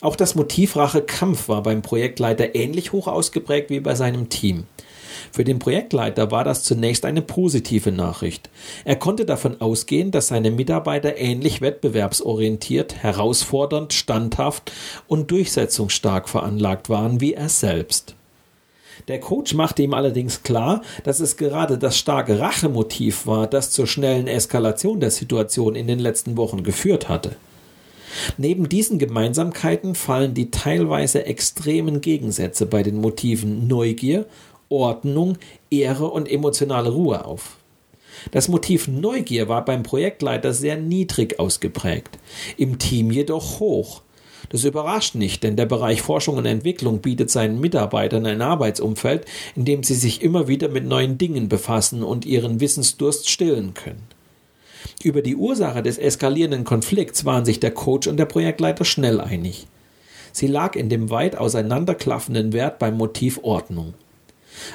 Auch 0.02 0.16
das 0.16 0.36
Motiv 0.36 0.76
Rache 0.76 1.02
Kampf 1.02 1.48
war 1.48 1.64
beim 1.64 1.82
Projektleiter 1.82 2.56
ähnlich 2.56 2.92
hoch 2.92 3.08
ausgeprägt 3.08 3.70
wie 3.70 3.80
bei 3.80 3.96
seinem 3.96 4.30
Team. 4.30 4.66
Für 5.32 5.44
den 5.44 5.60
Projektleiter 5.60 6.32
war 6.32 6.44
das 6.44 6.64
zunächst 6.64 7.06
eine 7.06 7.22
positive 7.22 7.92
Nachricht. 7.92 8.50
Er 8.84 8.96
konnte 8.96 9.26
davon 9.26 9.62
ausgehen, 9.62 10.12
dass 10.12 10.28
seine 10.28 10.52
Mitarbeiter 10.52 11.18
ähnlich 11.18 11.62
wettbewerbsorientiert, 11.62 12.96
herausfordernd, 12.96 13.94
standhaft 13.94 14.72
und 15.08 15.32
durchsetzungsstark 15.32 16.30
veranlagt 16.30 16.90
waren 16.90 17.22
wie 17.22 17.34
er 17.34 17.50
selbst. 17.50 18.16
Der 19.08 19.20
Coach 19.20 19.54
machte 19.54 19.84
ihm 19.84 19.94
allerdings 19.94 20.44
klar, 20.44 20.82
dass 21.04 21.20
es 21.20 21.38
gerade 21.38 21.78
das 21.78 21.98
starke 21.98 22.40
Rachemotiv 22.40 23.28
war, 23.28 23.46
das 23.46 23.72
zur 23.72 23.88
schnellen 23.88 24.28
Eskalation 24.28 25.00
der 25.00 25.12
Situation 25.12 25.76
in 25.76 25.88
den 25.88 26.00
letzten 26.00 26.38
Wochen 26.38 26.64
geführt 26.64 27.10
hatte. 27.10 27.36
Neben 28.38 28.70
diesen 28.70 28.98
Gemeinsamkeiten 28.98 29.94
fallen 29.94 30.34
die 30.34 30.50
teilweise 30.50 31.26
extremen 31.26 32.02
Gegensätze 32.02 32.66
bei 32.66 32.82
den 32.82 32.98
Motiven 32.98 33.68
Neugier, 33.68 34.26
Ordnung, 34.70 35.38
Ehre 35.70 36.08
und 36.08 36.30
emotionale 36.30 36.90
Ruhe 36.90 37.26
auf. 37.26 37.58
Das 38.32 38.48
Motiv 38.48 38.88
Neugier 38.88 39.48
war 39.50 39.66
beim 39.66 39.84
Projektleiter 39.84 40.54
sehr 40.54 40.78
niedrig 40.78 41.40
ausgeprägt, 41.40 42.18
im 42.58 42.80
Team 42.80 43.12
jedoch 43.12 43.60
hoch. 43.60 44.02
Das 44.50 44.64
überrascht 44.64 45.16
nicht, 45.16 45.44
denn 45.44 45.56
der 45.56 45.66
Bereich 45.66 46.02
Forschung 46.02 46.38
und 46.38 46.46
Entwicklung 46.46 47.00
bietet 47.00 47.32
seinen 47.32 47.60
Mitarbeitern 47.60 48.26
ein 48.26 48.42
Arbeitsumfeld, 48.42 49.26
in 49.56 49.66
dem 49.66 49.84
sie 49.84 49.96
sich 49.96 50.22
immer 50.22 50.48
wieder 50.48 50.70
mit 50.70 50.86
neuen 50.86 51.18
Dingen 51.18 51.50
befassen 51.50 52.04
und 52.04 52.26
ihren 52.26 52.60
Wissensdurst 52.60 53.30
stillen 53.30 53.74
können. 53.74 54.04
Über 55.04 55.22
die 55.22 55.36
Ursache 55.36 55.82
des 55.82 55.98
eskalierenden 55.98 56.64
Konflikts 56.64 57.26
waren 57.26 57.46
sich 57.46 57.60
der 57.60 57.72
Coach 57.72 58.08
und 58.08 58.18
der 58.18 58.26
Projektleiter 58.26 58.86
schnell 58.86 59.20
einig. 59.20 59.68
Sie 60.32 60.48
lag 60.48 60.76
in 60.76 60.90
dem 60.90 61.10
weit 61.10 61.38
auseinanderklaffenden 61.38 62.54
Wert 62.54 62.78
beim 62.78 62.98
Motiv 62.98 63.40
Ordnung. 63.42 63.94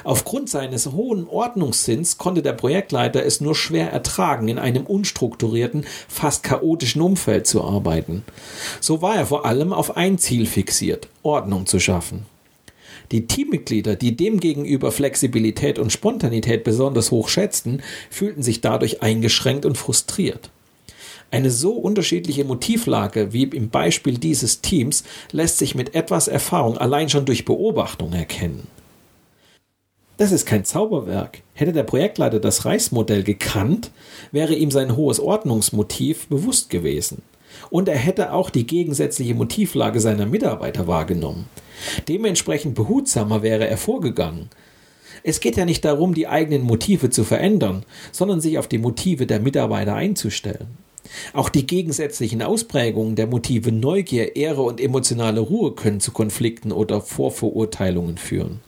Aufgrund 0.03 0.49
seines 0.49 0.91
hohen 0.91 1.27
Ordnungssinns 1.27 2.17
konnte 2.17 2.41
der 2.41 2.53
Projektleiter 2.53 3.25
es 3.25 3.41
nur 3.41 3.55
schwer 3.55 3.91
ertragen, 3.91 4.47
in 4.47 4.59
einem 4.59 4.85
unstrukturierten, 4.85 5.85
fast 6.07 6.43
chaotischen 6.43 7.01
Umfeld 7.01 7.47
zu 7.47 7.63
arbeiten. 7.63 8.23
So 8.79 9.01
war 9.01 9.15
er 9.15 9.25
vor 9.25 9.45
allem 9.45 9.73
auf 9.73 9.97
ein 9.97 10.17
Ziel 10.17 10.45
fixiert, 10.45 11.07
Ordnung 11.23 11.65
zu 11.65 11.79
schaffen. 11.79 12.25
Die 13.11 13.27
Teammitglieder, 13.27 13.95
die 13.95 14.15
demgegenüber 14.15 14.91
Flexibilität 14.91 15.79
und 15.79 15.91
Spontanität 15.91 16.63
besonders 16.63 17.11
hoch 17.11 17.27
schätzten, 17.27 17.81
fühlten 18.09 18.41
sich 18.41 18.61
dadurch 18.61 19.01
eingeschränkt 19.01 19.65
und 19.65 19.77
frustriert. 19.77 20.49
Eine 21.29 21.49
so 21.49 21.71
unterschiedliche 21.71 22.43
Motivlage 22.43 23.31
wie 23.31 23.43
im 23.43 23.69
Beispiel 23.69 24.17
dieses 24.17 24.61
Teams 24.61 25.03
lässt 25.31 25.57
sich 25.57 25.75
mit 25.75 25.95
etwas 25.95 26.27
Erfahrung 26.27 26.77
allein 26.77 27.09
schon 27.09 27.25
durch 27.25 27.45
Beobachtung 27.45 28.13
erkennen. 28.13 28.67
Das 30.21 30.31
ist 30.31 30.45
kein 30.45 30.65
Zauberwerk. 30.65 31.41
Hätte 31.55 31.73
der 31.73 31.81
Projektleiter 31.81 32.39
das 32.39 32.63
Reichsmodell 32.63 33.23
gekannt, 33.23 33.89
wäre 34.31 34.53
ihm 34.53 34.69
sein 34.69 34.95
hohes 34.95 35.19
Ordnungsmotiv 35.19 36.27
bewusst 36.27 36.69
gewesen. 36.69 37.23
Und 37.71 37.89
er 37.89 37.97
hätte 37.97 38.31
auch 38.31 38.51
die 38.51 38.67
gegensätzliche 38.67 39.33
Motivlage 39.33 39.99
seiner 39.99 40.27
Mitarbeiter 40.27 40.85
wahrgenommen. 40.85 41.47
Dementsprechend 42.07 42.75
behutsamer 42.75 43.41
wäre 43.41 43.67
er 43.67 43.77
vorgegangen. 43.77 44.49
Es 45.23 45.39
geht 45.39 45.57
ja 45.57 45.65
nicht 45.65 45.83
darum, 45.85 46.13
die 46.13 46.27
eigenen 46.27 46.61
Motive 46.61 47.09
zu 47.09 47.23
verändern, 47.23 47.83
sondern 48.11 48.41
sich 48.41 48.59
auf 48.59 48.67
die 48.67 48.77
Motive 48.77 49.25
der 49.25 49.39
Mitarbeiter 49.39 49.95
einzustellen. 49.95 50.77
Auch 51.33 51.49
die 51.49 51.65
gegensätzlichen 51.65 52.43
Ausprägungen 52.43 53.15
der 53.15 53.25
Motive 53.25 53.71
Neugier, 53.71 54.35
Ehre 54.35 54.61
und 54.61 54.79
emotionale 54.79 55.39
Ruhe 55.39 55.71
können 55.71 55.99
zu 55.99 56.11
Konflikten 56.11 56.71
oder 56.71 57.01
Vorverurteilungen 57.01 58.19
führen. 58.19 58.59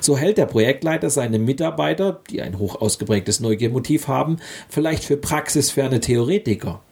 So 0.00 0.16
hält 0.16 0.38
der 0.38 0.46
Projektleiter 0.46 1.10
seine 1.10 1.38
Mitarbeiter, 1.38 2.20
die 2.30 2.42
ein 2.42 2.58
hoch 2.58 2.80
ausgeprägtes 2.80 3.40
Neugiermotiv 3.40 4.08
haben, 4.08 4.38
vielleicht 4.68 5.04
für 5.04 5.16
praxisferne 5.16 6.00
Theoretiker, 6.00 6.82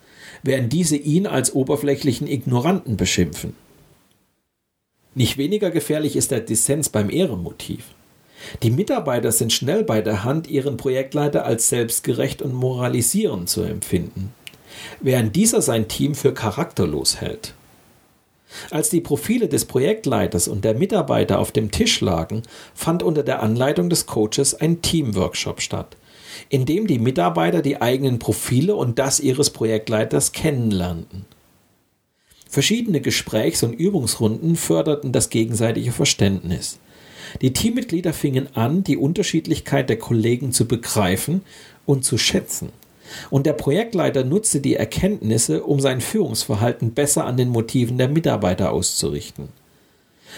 während 0.42 0.72
diese 0.72 0.96
ihn 0.96 1.26
als 1.26 1.55
oberflächlichen 1.55 2.26
Ignoranten 2.26 2.96
beschimpfen. 2.96 3.55
Nicht 5.14 5.38
weniger 5.38 5.70
gefährlich 5.70 6.16
ist 6.16 6.31
der 6.31 6.40
Dissens 6.40 6.88
beim 6.88 7.11
Ehrenmotiv. 7.11 7.85
Die 8.62 8.70
Mitarbeiter 8.70 9.33
sind 9.33 9.53
schnell 9.53 9.85
bei 9.85 10.00
der 10.00 10.24
Hand, 10.24 10.48
ihren 10.48 10.76
Projektleiter 10.76 11.44
als 11.44 11.68
selbstgerecht 11.68 12.42
und 12.42 12.55
moralisierend 12.55 13.48
zu 13.48 13.62
empfinden, 13.62 14.33
während 15.00 15.37
dieser 15.37 15.62
sein 15.62 15.88
Team 15.88 16.14
für 16.14 16.33
charakterlos 16.33 17.20
hält. 17.20 17.55
Als 18.71 18.91
die 18.91 19.01
Profile 19.01 19.49
des 19.49 19.65
Projektleiters 19.65 20.49
und 20.49 20.65
der 20.65 20.75
Mitarbeiter 20.75 21.39
auf 21.39 21.53
dem 21.53 21.71
Tisch 21.71 22.01
lagen, 22.01 22.43
fand 22.75 23.03
unter 23.03 23.23
der 23.23 23.43
Anleitung 23.43 23.89
des 23.91 24.07
Coaches 24.07 24.55
ein 24.55 24.83
Teamworkshop 24.83 25.61
statt, 25.61 25.97
in 26.49 26.67
dem 26.67 26.87
die 26.87 26.99
Mitarbeiter 26.99 27.63
die 27.63 27.81
eigenen 27.81 28.19
Profile 28.19 28.75
und 28.75 28.99
das 28.99 29.21
ihres 29.21 29.51
Projektleiters 29.51 30.33
kennenlernten. 30.33 31.25
Verschiedene 32.49 33.01
Gesprächs- 33.01 33.63
und 33.63 33.75
Übungsrunden 33.75 34.57
förderten 34.57 35.13
das 35.13 35.31
gegenseitige 35.31 35.93
Verständnis. 35.93 36.81
Die 37.43 37.53
Teammitglieder 37.53 38.13
fingen 38.13 38.49
an, 38.57 38.83
die 38.83 38.97
Unterschiedlichkeit 38.97 39.89
der 39.89 39.99
Kollegen 39.99 40.51
zu 40.51 40.67
begreifen 40.67 41.43
und 41.87 42.05
zu 42.05 42.19
schätzen. 42.19 42.71
Und 43.31 43.46
der 43.46 43.53
Projektleiter 43.53 44.25
nutzte 44.25 44.61
die 44.61 44.77
Erkenntnisse, 44.77 45.62
um 45.62 45.81
sein 45.81 46.01
Führungsverhalten 46.01 46.92
besser 46.92 47.25
an 47.25 47.37
den 47.37 47.49
Motiven 47.49 47.99
der 47.99 48.09
Mitarbeiter 48.09 48.73
auszurichten. 48.73 49.49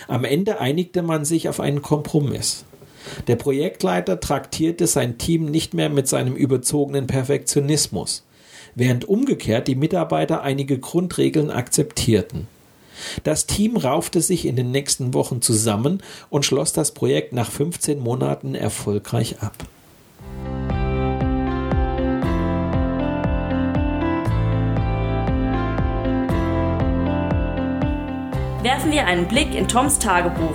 Am 0.08 0.24
Ende 0.24 0.60
einigte 0.60 1.02
man 1.02 1.24
sich 1.24 1.48
auf 1.48 1.60
einen 1.60 1.82
Kompromiss. 1.82 2.64
Der 3.26 3.36
Projektleiter 3.36 4.20
traktierte 4.20 4.86
sein 4.86 5.18
Team 5.18 5.46
nicht 5.46 5.74
mehr 5.74 5.90
mit 5.90 6.08
seinem 6.08 6.34
überzogenen 6.34 7.06
Perfektionismus, 7.06 8.24
während 8.74 9.04
umgekehrt 9.04 9.68
die 9.68 9.74
Mitarbeiter 9.74 10.42
einige 10.42 10.78
Grundregeln 10.78 11.50
akzeptierten. 11.50 12.46
Das 13.24 13.46
Team 13.46 13.76
raufte 13.76 14.20
sich 14.20 14.46
in 14.46 14.56
den 14.56 14.70
nächsten 14.70 15.14
Wochen 15.14 15.42
zusammen 15.42 16.02
und 16.30 16.44
schloss 16.44 16.72
das 16.72 16.92
Projekt 16.92 17.32
nach 17.32 17.50
15 17.50 17.98
Monaten 17.98 18.54
erfolgreich 18.54 19.40
ab. 19.40 19.54
Werfen 28.62 28.92
wir 28.92 29.06
einen 29.06 29.26
Blick 29.26 29.56
in 29.56 29.66
Toms 29.66 29.98
Tagebuch. 29.98 30.54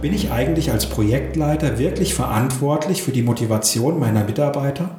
Bin 0.00 0.12
ich 0.12 0.32
eigentlich 0.32 0.72
als 0.72 0.86
Projektleiter 0.86 1.78
wirklich 1.78 2.14
verantwortlich 2.14 3.04
für 3.04 3.12
die 3.12 3.22
Motivation 3.22 4.00
meiner 4.00 4.24
Mitarbeiter? 4.24 4.96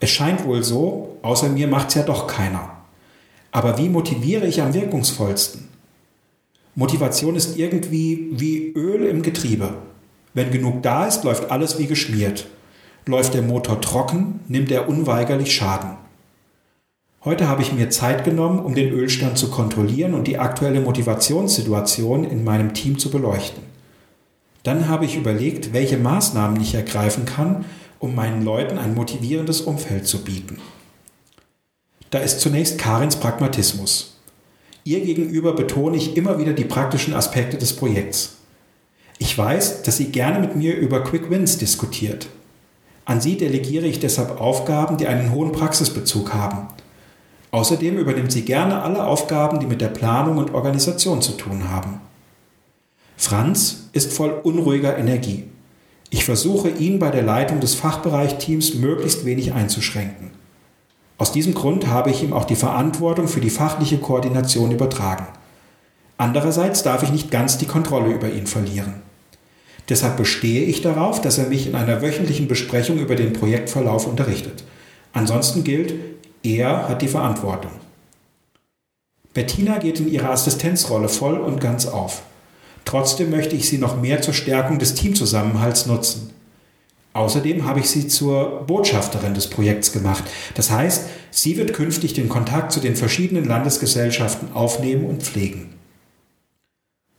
Es 0.00 0.10
scheint 0.10 0.44
wohl 0.44 0.64
so, 0.64 1.18
außer 1.22 1.48
mir 1.48 1.68
macht 1.68 1.90
es 1.90 1.94
ja 1.94 2.02
doch 2.02 2.26
keiner. 2.26 2.78
Aber 3.52 3.78
wie 3.78 3.88
motiviere 3.88 4.48
ich 4.48 4.60
am 4.60 4.74
wirkungsvollsten? 4.74 5.68
Motivation 6.74 7.36
ist 7.36 7.56
irgendwie 7.56 8.30
wie 8.32 8.72
Öl 8.72 9.06
im 9.06 9.22
Getriebe. 9.22 9.74
Wenn 10.34 10.50
genug 10.50 10.82
da 10.82 11.06
ist, 11.06 11.22
läuft 11.22 11.52
alles 11.52 11.78
wie 11.78 11.86
geschmiert. 11.86 12.48
Läuft 13.04 13.34
der 13.34 13.42
Motor 13.42 13.80
trocken, 13.80 14.40
nimmt 14.46 14.70
er 14.70 14.88
unweigerlich 14.88 15.52
Schaden. 15.52 15.96
Heute 17.24 17.48
habe 17.48 17.62
ich 17.62 17.72
mir 17.72 17.90
Zeit 17.90 18.24
genommen, 18.24 18.60
um 18.60 18.76
den 18.76 18.92
Ölstand 18.92 19.38
zu 19.38 19.50
kontrollieren 19.50 20.14
und 20.14 20.28
die 20.28 20.38
aktuelle 20.38 20.80
Motivationssituation 20.80 22.24
in 22.24 22.44
meinem 22.44 22.74
Team 22.74 22.98
zu 22.98 23.10
beleuchten. 23.10 23.62
Dann 24.62 24.88
habe 24.88 25.04
ich 25.04 25.16
überlegt, 25.16 25.72
welche 25.72 25.98
Maßnahmen 25.98 26.60
ich 26.60 26.74
ergreifen 26.74 27.24
kann, 27.24 27.64
um 27.98 28.14
meinen 28.14 28.44
Leuten 28.44 28.78
ein 28.78 28.94
motivierendes 28.94 29.62
Umfeld 29.62 30.06
zu 30.06 30.22
bieten. 30.22 30.58
Da 32.10 32.18
ist 32.18 32.40
zunächst 32.40 32.78
Karins 32.78 33.16
Pragmatismus. 33.16 34.20
Ihr 34.84 35.00
gegenüber 35.00 35.54
betone 35.54 35.96
ich 35.96 36.16
immer 36.16 36.38
wieder 36.38 36.52
die 36.52 36.64
praktischen 36.64 37.14
Aspekte 37.14 37.56
des 37.56 37.74
Projekts. 37.74 38.36
Ich 39.18 39.36
weiß, 39.36 39.82
dass 39.82 39.96
sie 39.96 40.06
gerne 40.06 40.40
mit 40.40 40.54
mir 40.54 40.76
über 40.76 41.02
Quick 41.02 41.30
Wins 41.30 41.58
diskutiert. 41.58 42.28
An 43.04 43.20
sie 43.20 43.36
delegiere 43.36 43.86
ich 43.86 44.00
deshalb 44.00 44.40
Aufgaben, 44.40 44.96
die 44.96 45.06
einen 45.06 45.32
hohen 45.32 45.52
Praxisbezug 45.52 46.32
haben. 46.32 46.68
Außerdem 47.50 47.98
übernimmt 47.98 48.32
sie 48.32 48.42
gerne 48.42 48.82
alle 48.82 49.04
Aufgaben, 49.04 49.60
die 49.60 49.66
mit 49.66 49.80
der 49.80 49.88
Planung 49.88 50.38
und 50.38 50.54
Organisation 50.54 51.20
zu 51.20 51.32
tun 51.32 51.68
haben. 51.70 52.00
Franz 53.16 53.88
ist 53.92 54.12
voll 54.12 54.30
unruhiger 54.42 54.96
Energie. 54.96 55.44
Ich 56.10 56.24
versuche 56.24 56.68
ihn 56.68 56.98
bei 56.98 57.10
der 57.10 57.22
Leitung 57.22 57.60
des 57.60 57.74
Fachbereichteams 57.74 58.74
möglichst 58.74 59.24
wenig 59.24 59.52
einzuschränken. 59.52 60.30
Aus 61.18 61.32
diesem 61.32 61.54
Grund 61.54 61.86
habe 61.86 62.10
ich 62.10 62.22
ihm 62.22 62.32
auch 62.32 62.44
die 62.44 62.56
Verantwortung 62.56 63.28
für 63.28 63.40
die 63.40 63.50
fachliche 63.50 63.98
Koordination 63.98 64.72
übertragen. 64.72 65.26
Andererseits 66.18 66.82
darf 66.82 67.02
ich 67.02 67.12
nicht 67.12 67.30
ganz 67.30 67.58
die 67.58 67.66
Kontrolle 67.66 68.12
über 68.12 68.30
ihn 68.30 68.46
verlieren. 68.46 68.94
Deshalb 69.88 70.16
bestehe 70.16 70.62
ich 70.62 70.82
darauf, 70.82 71.20
dass 71.20 71.38
er 71.38 71.48
mich 71.48 71.66
in 71.66 71.74
einer 71.74 72.02
wöchentlichen 72.02 72.48
Besprechung 72.48 72.98
über 72.98 73.16
den 73.16 73.32
Projektverlauf 73.32 74.06
unterrichtet. 74.06 74.64
Ansonsten 75.12 75.64
gilt, 75.64 75.94
er 76.42 76.88
hat 76.88 77.02
die 77.02 77.08
Verantwortung. 77.08 77.72
Bettina 79.34 79.78
geht 79.78 79.98
in 80.00 80.10
ihrer 80.10 80.30
Assistenzrolle 80.30 81.08
voll 81.08 81.38
und 81.38 81.60
ganz 81.60 81.86
auf. 81.86 82.22
Trotzdem 82.84 83.30
möchte 83.30 83.56
ich 83.56 83.68
sie 83.68 83.78
noch 83.78 84.00
mehr 84.00 84.22
zur 84.22 84.34
Stärkung 84.34 84.78
des 84.78 84.94
Teamzusammenhalts 84.94 85.86
nutzen. 85.86 86.30
Außerdem 87.14 87.66
habe 87.66 87.80
ich 87.80 87.90
sie 87.90 88.08
zur 88.08 88.64
Botschafterin 88.66 89.34
des 89.34 89.48
Projekts 89.48 89.92
gemacht. 89.92 90.24
Das 90.54 90.70
heißt, 90.70 91.08
sie 91.30 91.56
wird 91.56 91.74
künftig 91.74 92.14
den 92.14 92.28
Kontakt 92.28 92.72
zu 92.72 92.80
den 92.80 92.96
verschiedenen 92.96 93.44
Landesgesellschaften 93.44 94.52
aufnehmen 94.54 95.04
und 95.04 95.22
pflegen. 95.22 95.74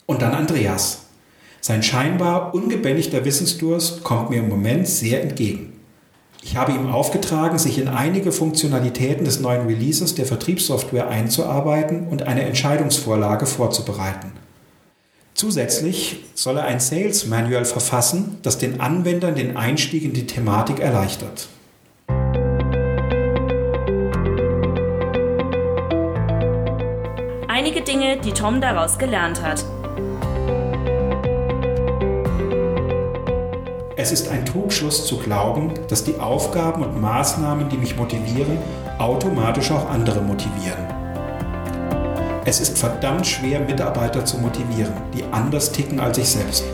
Und 0.06 0.22
dann 0.22 0.34
Andreas. 0.34 1.03
Sein 1.66 1.82
scheinbar 1.82 2.54
ungebändigter 2.54 3.24
Wissensdurst 3.24 4.04
kommt 4.04 4.30
mir 4.30 4.40
im 4.40 4.50
Moment 4.50 4.86
sehr 4.86 5.24
entgegen. 5.24 5.72
Ich 6.44 6.58
habe 6.58 6.74
ihm 6.74 6.92
aufgetragen, 6.92 7.58
sich 7.58 7.78
in 7.78 7.88
einige 7.88 8.34
Funktionalitäten 8.34 9.24
des 9.24 9.40
neuen 9.40 9.66
Releases 9.66 10.14
der 10.14 10.26
Vertriebssoftware 10.26 11.08
einzuarbeiten 11.08 12.10
und 12.10 12.24
eine 12.24 12.42
Entscheidungsvorlage 12.44 13.46
vorzubereiten. 13.46 14.34
Zusätzlich 15.36 16.26
soll 16.34 16.58
er 16.58 16.66
ein 16.66 16.82
Sales 16.82 17.28
Manual 17.28 17.64
verfassen, 17.64 18.40
das 18.42 18.58
den 18.58 18.82
Anwendern 18.82 19.34
den 19.34 19.56
Einstieg 19.56 20.04
in 20.04 20.12
die 20.12 20.28
Thematik 20.28 20.82
erleichtert. 20.82 21.48
Einige 27.48 27.82
Dinge, 27.84 28.18
die 28.18 28.34
Tom 28.34 28.60
daraus 28.60 28.98
gelernt 28.98 29.42
hat. 29.42 29.64
Es 34.04 34.12
ist 34.12 34.28
ein 34.28 34.46
Trugschluss 34.46 35.08
zu 35.08 35.18
glauben, 35.18 35.72
dass 35.88 36.04
die 36.04 36.20
Aufgaben 36.20 36.84
und 36.84 37.00
Maßnahmen, 37.00 37.70
die 37.70 37.78
mich 37.78 37.96
motivieren, 37.96 38.58
automatisch 39.00 39.72
auch 39.72 39.90
andere 39.90 40.20
motivieren. 40.20 40.84
Es 42.44 42.60
ist 42.60 42.78
verdammt 42.78 43.26
schwer, 43.26 43.62
Mitarbeiter 43.62 44.26
zu 44.26 44.40
motivieren, 44.40 44.92
die 45.14 45.24
anders 45.32 45.72
ticken 45.72 46.02
als 46.02 46.18
ich 46.18 46.28
selbst, 46.28 46.66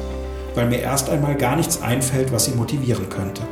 weil 0.55 0.65
mir 0.65 0.79
erst 0.79 1.11
einmal 1.11 1.35
gar 1.35 1.55
nichts 1.55 1.83
einfällt, 1.83 2.31
was 2.31 2.45
sie 2.45 2.55
motivieren 2.55 3.09
könnte. 3.09 3.43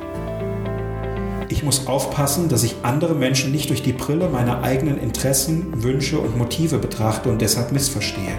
Ich 1.47 1.61
muss 1.61 1.85
aufpassen, 1.85 2.49
dass 2.49 2.63
ich 2.63 2.77
andere 2.81 3.13
Menschen 3.13 3.51
nicht 3.51 3.69
durch 3.69 3.83
die 3.83 3.93
Brille 3.93 4.27
meiner 4.27 4.63
eigenen 4.63 4.99
Interessen, 4.99 5.83
Wünsche 5.83 6.17
und 6.17 6.35
Motive 6.35 6.79
betrachte 6.79 7.29
und 7.29 7.43
deshalb 7.43 7.71
missverstehe. 7.71 8.33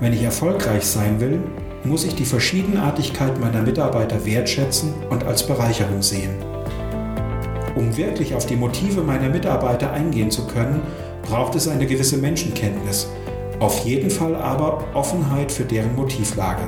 Wenn 0.00 0.12
ich 0.12 0.24
erfolgreich 0.24 0.84
sein 0.84 1.20
will, 1.20 1.38
muss 1.84 2.04
ich 2.04 2.14
die 2.14 2.24
Verschiedenartigkeit 2.24 3.40
meiner 3.40 3.62
Mitarbeiter 3.62 4.24
wertschätzen 4.24 4.94
und 5.10 5.24
als 5.24 5.46
Bereicherung 5.46 6.02
sehen. 6.02 6.34
Um 7.74 7.96
wirklich 7.96 8.34
auf 8.34 8.46
die 8.46 8.56
Motive 8.56 9.02
meiner 9.02 9.28
Mitarbeiter 9.28 9.92
eingehen 9.92 10.30
zu 10.30 10.46
können, 10.46 10.80
braucht 11.22 11.54
es 11.54 11.68
eine 11.68 11.86
gewisse 11.86 12.18
Menschenkenntnis, 12.18 13.08
auf 13.58 13.84
jeden 13.84 14.10
Fall 14.10 14.36
aber 14.36 14.84
Offenheit 14.94 15.50
für 15.50 15.64
deren 15.64 15.94
Motivlage. 15.96 16.62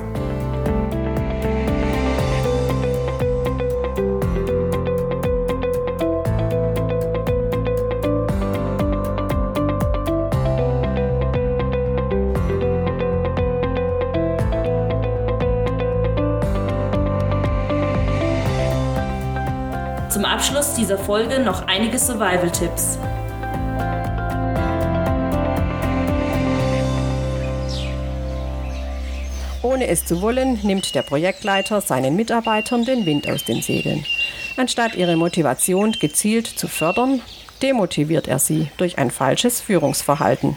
Abschluss 20.35 20.75
dieser 20.75 20.99
Folge 20.99 21.39
noch 21.39 21.69
einige 21.69 21.97
Survival-Tipps. 21.97 22.99
Ohne 29.63 29.87
es 29.87 30.05
zu 30.05 30.21
wollen, 30.21 30.59
nimmt 30.65 30.93
der 30.97 31.03
Projektleiter 31.03 31.81
seinen 31.81 32.17
Mitarbeitern 32.17 32.85
den 32.85 33.07
Wind 33.07 33.31
aus 33.31 33.45
den 33.45 33.63
Segeln. 33.63 34.05
Anstatt 34.57 34.97
ihre 34.97 35.15
Motivation 35.15 35.93
gezielt 35.93 36.49
zu 36.49 36.67
fördern, 36.67 37.21
demotiviert 37.63 38.27
er 38.27 38.41
sie 38.41 38.67
durch 38.77 38.99
ein 38.99 39.13
falsches 39.13 39.61
Führungsverhalten. 39.61 40.57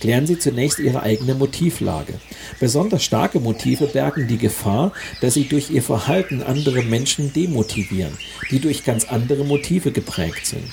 Klären 0.00 0.26
Sie 0.26 0.38
zunächst 0.38 0.78
Ihre 0.78 1.02
eigene 1.02 1.34
Motivlage. 1.34 2.14
Besonders 2.58 3.04
starke 3.04 3.40
Motive 3.40 3.86
bergen 3.86 4.28
die 4.28 4.38
Gefahr, 4.38 4.92
dass 5.20 5.34
sie 5.34 5.48
durch 5.48 5.70
ihr 5.70 5.82
Verhalten 5.82 6.42
andere 6.42 6.82
Menschen 6.82 7.32
demotivieren, 7.32 8.16
die 8.50 8.60
durch 8.60 8.84
ganz 8.84 9.04
andere 9.04 9.44
Motive 9.44 9.92
geprägt 9.92 10.46
sind. 10.46 10.72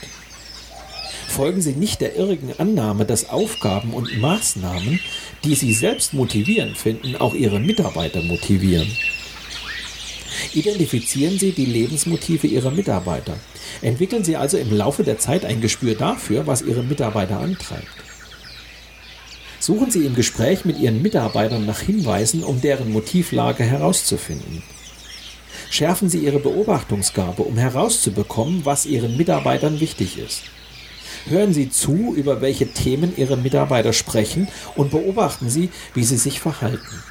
Folgen 1.27 1.61
Sie 1.61 1.73
nicht 1.73 2.01
der 2.01 2.15
irrigen 2.15 2.53
Annahme, 2.57 3.05
dass 3.05 3.29
Aufgaben 3.29 3.93
und 3.93 4.17
Maßnahmen, 4.19 4.99
die 5.43 5.55
Sie 5.55 5.73
selbst 5.73 6.13
motivieren 6.13 6.73
finden, 6.73 7.15
auch 7.15 7.35
Ihre 7.35 7.59
Mitarbeiter 7.59 8.23
motivieren. 8.23 8.87
Identifizieren 10.53 11.37
Sie 11.37 11.51
die 11.51 11.65
Lebensmotive 11.65 12.47
Ihrer 12.47 12.71
Mitarbeiter. 12.71 13.37
Entwickeln 13.81 14.23
Sie 14.23 14.35
also 14.35 14.57
im 14.57 14.75
Laufe 14.75 15.03
der 15.03 15.19
Zeit 15.19 15.45
ein 15.45 15.61
Gespür 15.61 15.95
dafür, 15.95 16.47
was 16.47 16.61
Ihre 16.61 16.81
Mitarbeiter 16.81 17.39
antreibt. 17.39 18.06
Suchen 19.67 19.91
Sie 19.91 20.05
im 20.05 20.15
Gespräch 20.15 20.63
mit 20.63 20.79
Ihren 20.79 21.01
Mitarbeitern 21.01 21.65
nach 21.65 21.81
Hinweisen, 21.81 22.41
um 22.41 22.61
deren 22.61 22.89
Motivlage 22.89 23.65
herauszufinden. 23.65 24.63
Schärfen 25.69 26.07
Sie 26.07 26.19
Ihre 26.19 26.39
Beobachtungsgabe, 26.39 27.43
um 27.43 27.57
herauszubekommen, 27.57 28.61
was 28.63 28.85
Ihren 28.85 29.17
Mitarbeitern 29.17 29.81
wichtig 29.81 30.19
ist. 30.19 30.43
Hören 31.25 31.53
Sie 31.53 31.69
zu, 31.69 32.13
über 32.15 32.39
welche 32.39 32.67
Themen 32.67 33.11
Ihre 33.17 33.35
Mitarbeiter 33.35 33.91
sprechen 33.91 34.47
und 34.77 34.91
beobachten 34.91 35.49
Sie, 35.49 35.69
wie 35.93 36.05
sie 36.05 36.15
sich 36.15 36.39
verhalten. 36.39 37.03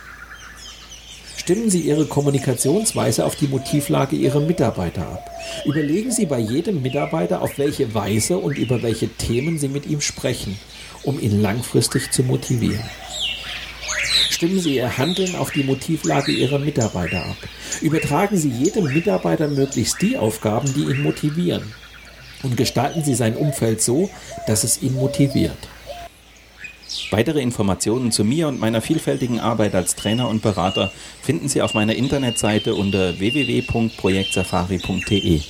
Stimmen 1.37 1.69
Sie 1.69 1.83
Ihre 1.83 2.07
Kommunikationsweise 2.07 3.27
auf 3.27 3.37
die 3.37 3.49
Motivlage 3.49 4.17
Ihrer 4.17 4.41
Mitarbeiter 4.41 5.03
ab. 5.03 5.31
Überlegen 5.67 6.11
Sie 6.11 6.25
bei 6.25 6.39
jedem 6.39 6.81
Mitarbeiter, 6.81 7.43
auf 7.43 7.59
welche 7.59 7.93
Weise 7.93 8.39
und 8.39 8.57
über 8.57 8.83
welche 8.83 9.09
Themen 9.09 9.59
Sie 9.59 9.69
mit 9.69 9.85
ihm 9.85 10.01
sprechen 10.01 10.59
um 11.07 11.21
ihn 11.21 11.41
langfristig 11.41 12.11
zu 12.11 12.23
motivieren. 12.23 12.85
Stimmen 14.29 14.61
Sie 14.61 14.77
Ihr 14.77 14.99
Handeln 14.99 15.35
auf 15.37 15.51
die 15.51 15.65
Motivlage 15.65 16.31
Ihrer 16.31 16.59
Mitarbeiter 16.59 17.25
ab. 17.25 17.37
Übertragen 17.81 18.37
Sie 18.37 18.51
jedem 18.51 18.93
Mitarbeiter 18.93 19.49
möglichst 19.49 20.03
die 20.03 20.19
Aufgaben, 20.19 20.73
die 20.75 20.83
ihn 20.83 21.03
motivieren. 21.03 21.73
Und 22.43 22.57
gestalten 22.57 23.03
Sie 23.03 23.15
sein 23.15 23.35
Umfeld 23.35 23.81
so, 23.81 24.11
dass 24.47 24.63
es 24.63 24.83
ihn 24.83 24.95
motiviert. 24.95 25.57
Weitere 27.11 27.41
Informationen 27.41 28.13
zu 28.13 28.25
mir 28.25 28.49
und 28.49 28.61
meiner 28.61 28.83
vielfältigen 28.83 29.41
Arbeit 29.41 29.75
als 29.75 29.97
Trainer 29.97 30.29
und 30.29 30.43
Berater 30.43 30.93
finden 31.23 31.49
Sie 31.49 31.63
auf 31.63 31.73
meiner 31.75 31.95
Internetseite 31.95 32.75
unter 32.75 33.19
www.projektsafari.de. 33.19 35.41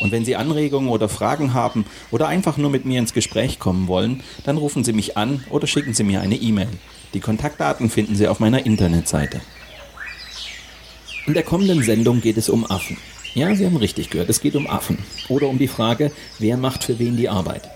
Und 0.00 0.12
wenn 0.12 0.24
Sie 0.24 0.36
Anregungen 0.36 0.90
oder 0.90 1.08
Fragen 1.08 1.54
haben 1.54 1.86
oder 2.10 2.28
einfach 2.28 2.56
nur 2.56 2.70
mit 2.70 2.84
mir 2.84 2.98
ins 2.98 3.14
Gespräch 3.14 3.58
kommen 3.58 3.88
wollen, 3.88 4.22
dann 4.44 4.58
rufen 4.58 4.84
Sie 4.84 4.92
mich 4.92 5.16
an 5.16 5.44
oder 5.50 5.66
schicken 5.66 5.94
Sie 5.94 6.04
mir 6.04 6.20
eine 6.20 6.36
E-Mail. 6.36 6.68
Die 7.14 7.20
Kontaktdaten 7.20 7.88
finden 7.88 8.16
Sie 8.16 8.28
auf 8.28 8.40
meiner 8.40 8.66
Internetseite. 8.66 9.40
In 11.26 11.34
der 11.34 11.42
kommenden 11.42 11.82
Sendung 11.82 12.20
geht 12.20 12.36
es 12.36 12.48
um 12.48 12.70
Affen. 12.70 12.96
Ja, 13.34 13.54
Sie 13.54 13.66
haben 13.66 13.76
richtig 13.76 14.10
gehört, 14.10 14.30
es 14.30 14.40
geht 14.40 14.54
um 14.54 14.66
Affen. 14.66 14.98
Oder 15.28 15.48
um 15.48 15.58
die 15.58 15.68
Frage, 15.68 16.12
wer 16.38 16.56
macht 16.56 16.84
für 16.84 16.98
wen 16.98 17.16
die 17.16 17.28
Arbeit. 17.28 17.68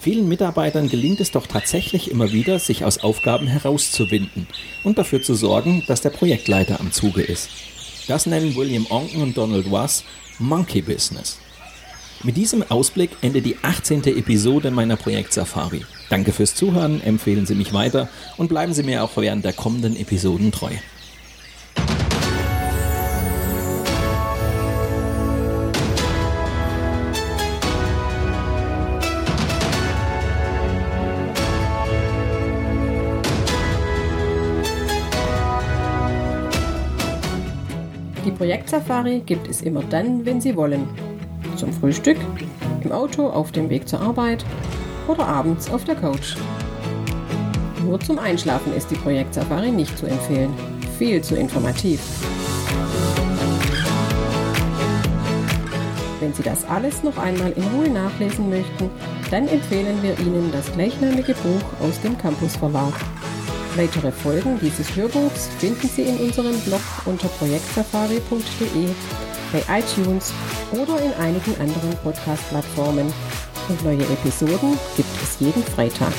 Vielen 0.00 0.28
Mitarbeitern 0.28 0.88
gelingt 0.88 1.20
es 1.20 1.32
doch 1.32 1.46
tatsächlich 1.46 2.10
immer 2.10 2.32
wieder, 2.32 2.58
sich 2.58 2.84
aus 2.84 2.98
Aufgaben 2.98 3.46
herauszuwinden 3.46 4.46
und 4.84 4.96
dafür 4.96 5.22
zu 5.22 5.34
sorgen, 5.34 5.82
dass 5.86 6.02
der 6.02 6.10
Projektleiter 6.10 6.78
am 6.80 6.92
Zuge 6.92 7.22
ist. 7.22 7.48
Das 8.06 8.26
nennen 8.26 8.54
William 8.54 8.86
Onken 8.90 9.22
und 9.22 9.36
Donald 9.36 9.70
Was 9.70 10.04
Monkey 10.38 10.82
Business. 10.82 11.38
Mit 12.24 12.36
diesem 12.36 12.68
Ausblick 12.68 13.10
endet 13.22 13.46
die 13.46 13.56
18. 13.62 14.02
Episode 14.04 14.72
meiner 14.72 14.96
Projekt 14.96 15.32
Safari. 15.32 15.84
Danke 16.10 16.32
fürs 16.32 16.56
Zuhören, 16.56 17.00
empfehlen 17.00 17.46
Sie 17.46 17.54
mich 17.54 17.72
weiter 17.72 18.08
und 18.36 18.48
bleiben 18.48 18.74
Sie 18.74 18.82
mir 18.82 19.04
auch 19.04 19.16
während 19.16 19.44
der 19.44 19.52
kommenden 19.52 19.96
Episoden 19.96 20.50
treu. 20.50 20.70
Die 38.26 38.32
Projektsafari 38.32 39.20
gibt 39.24 39.48
es 39.48 39.62
immer 39.62 39.84
dann, 39.84 40.26
wenn 40.26 40.40
Sie 40.40 40.56
wollen 40.56 40.88
zum 41.58 41.72
Frühstück, 41.72 42.16
im 42.82 42.92
Auto 42.92 43.28
auf 43.28 43.52
dem 43.52 43.68
Weg 43.68 43.88
zur 43.88 44.00
Arbeit 44.00 44.44
oder 45.08 45.26
abends 45.26 45.70
auf 45.70 45.84
der 45.84 45.96
Couch. 45.96 46.36
Nur 47.84 48.00
zum 48.00 48.18
Einschlafen 48.18 48.74
ist 48.74 48.90
die 48.90 48.96
Projekt 48.96 49.34
Safari 49.34 49.70
nicht 49.70 49.96
zu 49.98 50.06
empfehlen. 50.06 50.52
Viel 50.98 51.22
zu 51.22 51.36
informativ. 51.36 52.00
Wenn 56.20 56.34
Sie 56.34 56.42
das 56.42 56.64
alles 56.64 57.02
noch 57.02 57.16
einmal 57.16 57.52
in 57.52 57.62
Ruhe 57.62 57.88
nachlesen 57.88 58.50
möchten, 58.50 58.90
dann 59.30 59.48
empfehlen 59.48 60.02
wir 60.02 60.18
Ihnen 60.18 60.50
das 60.52 60.70
gleichnamige 60.72 61.34
Buch 61.34 61.86
aus 61.86 62.00
dem 62.00 62.18
Campus 62.18 62.56
Verlag. 62.56 62.92
Weitere 63.76 64.10
Folgen 64.10 64.58
dieses 64.60 64.94
Hörbuchs 64.96 65.48
finden 65.58 65.88
Sie 65.88 66.02
in 66.02 66.16
unserem 66.16 66.58
Blog 66.60 66.80
unter 67.06 67.28
projektsafari.de 67.28 68.88
bei 69.52 69.78
iTunes 69.78 70.32
oder 70.72 71.00
in 71.02 71.12
einigen 71.14 71.54
anderen 71.60 71.96
Podcast-Plattformen. 72.02 73.12
Und 73.68 73.84
neue 73.84 74.02
Episoden 74.02 74.78
gibt 74.96 75.22
es 75.22 75.40
jeden 75.40 75.62
Freitag. 75.62 76.12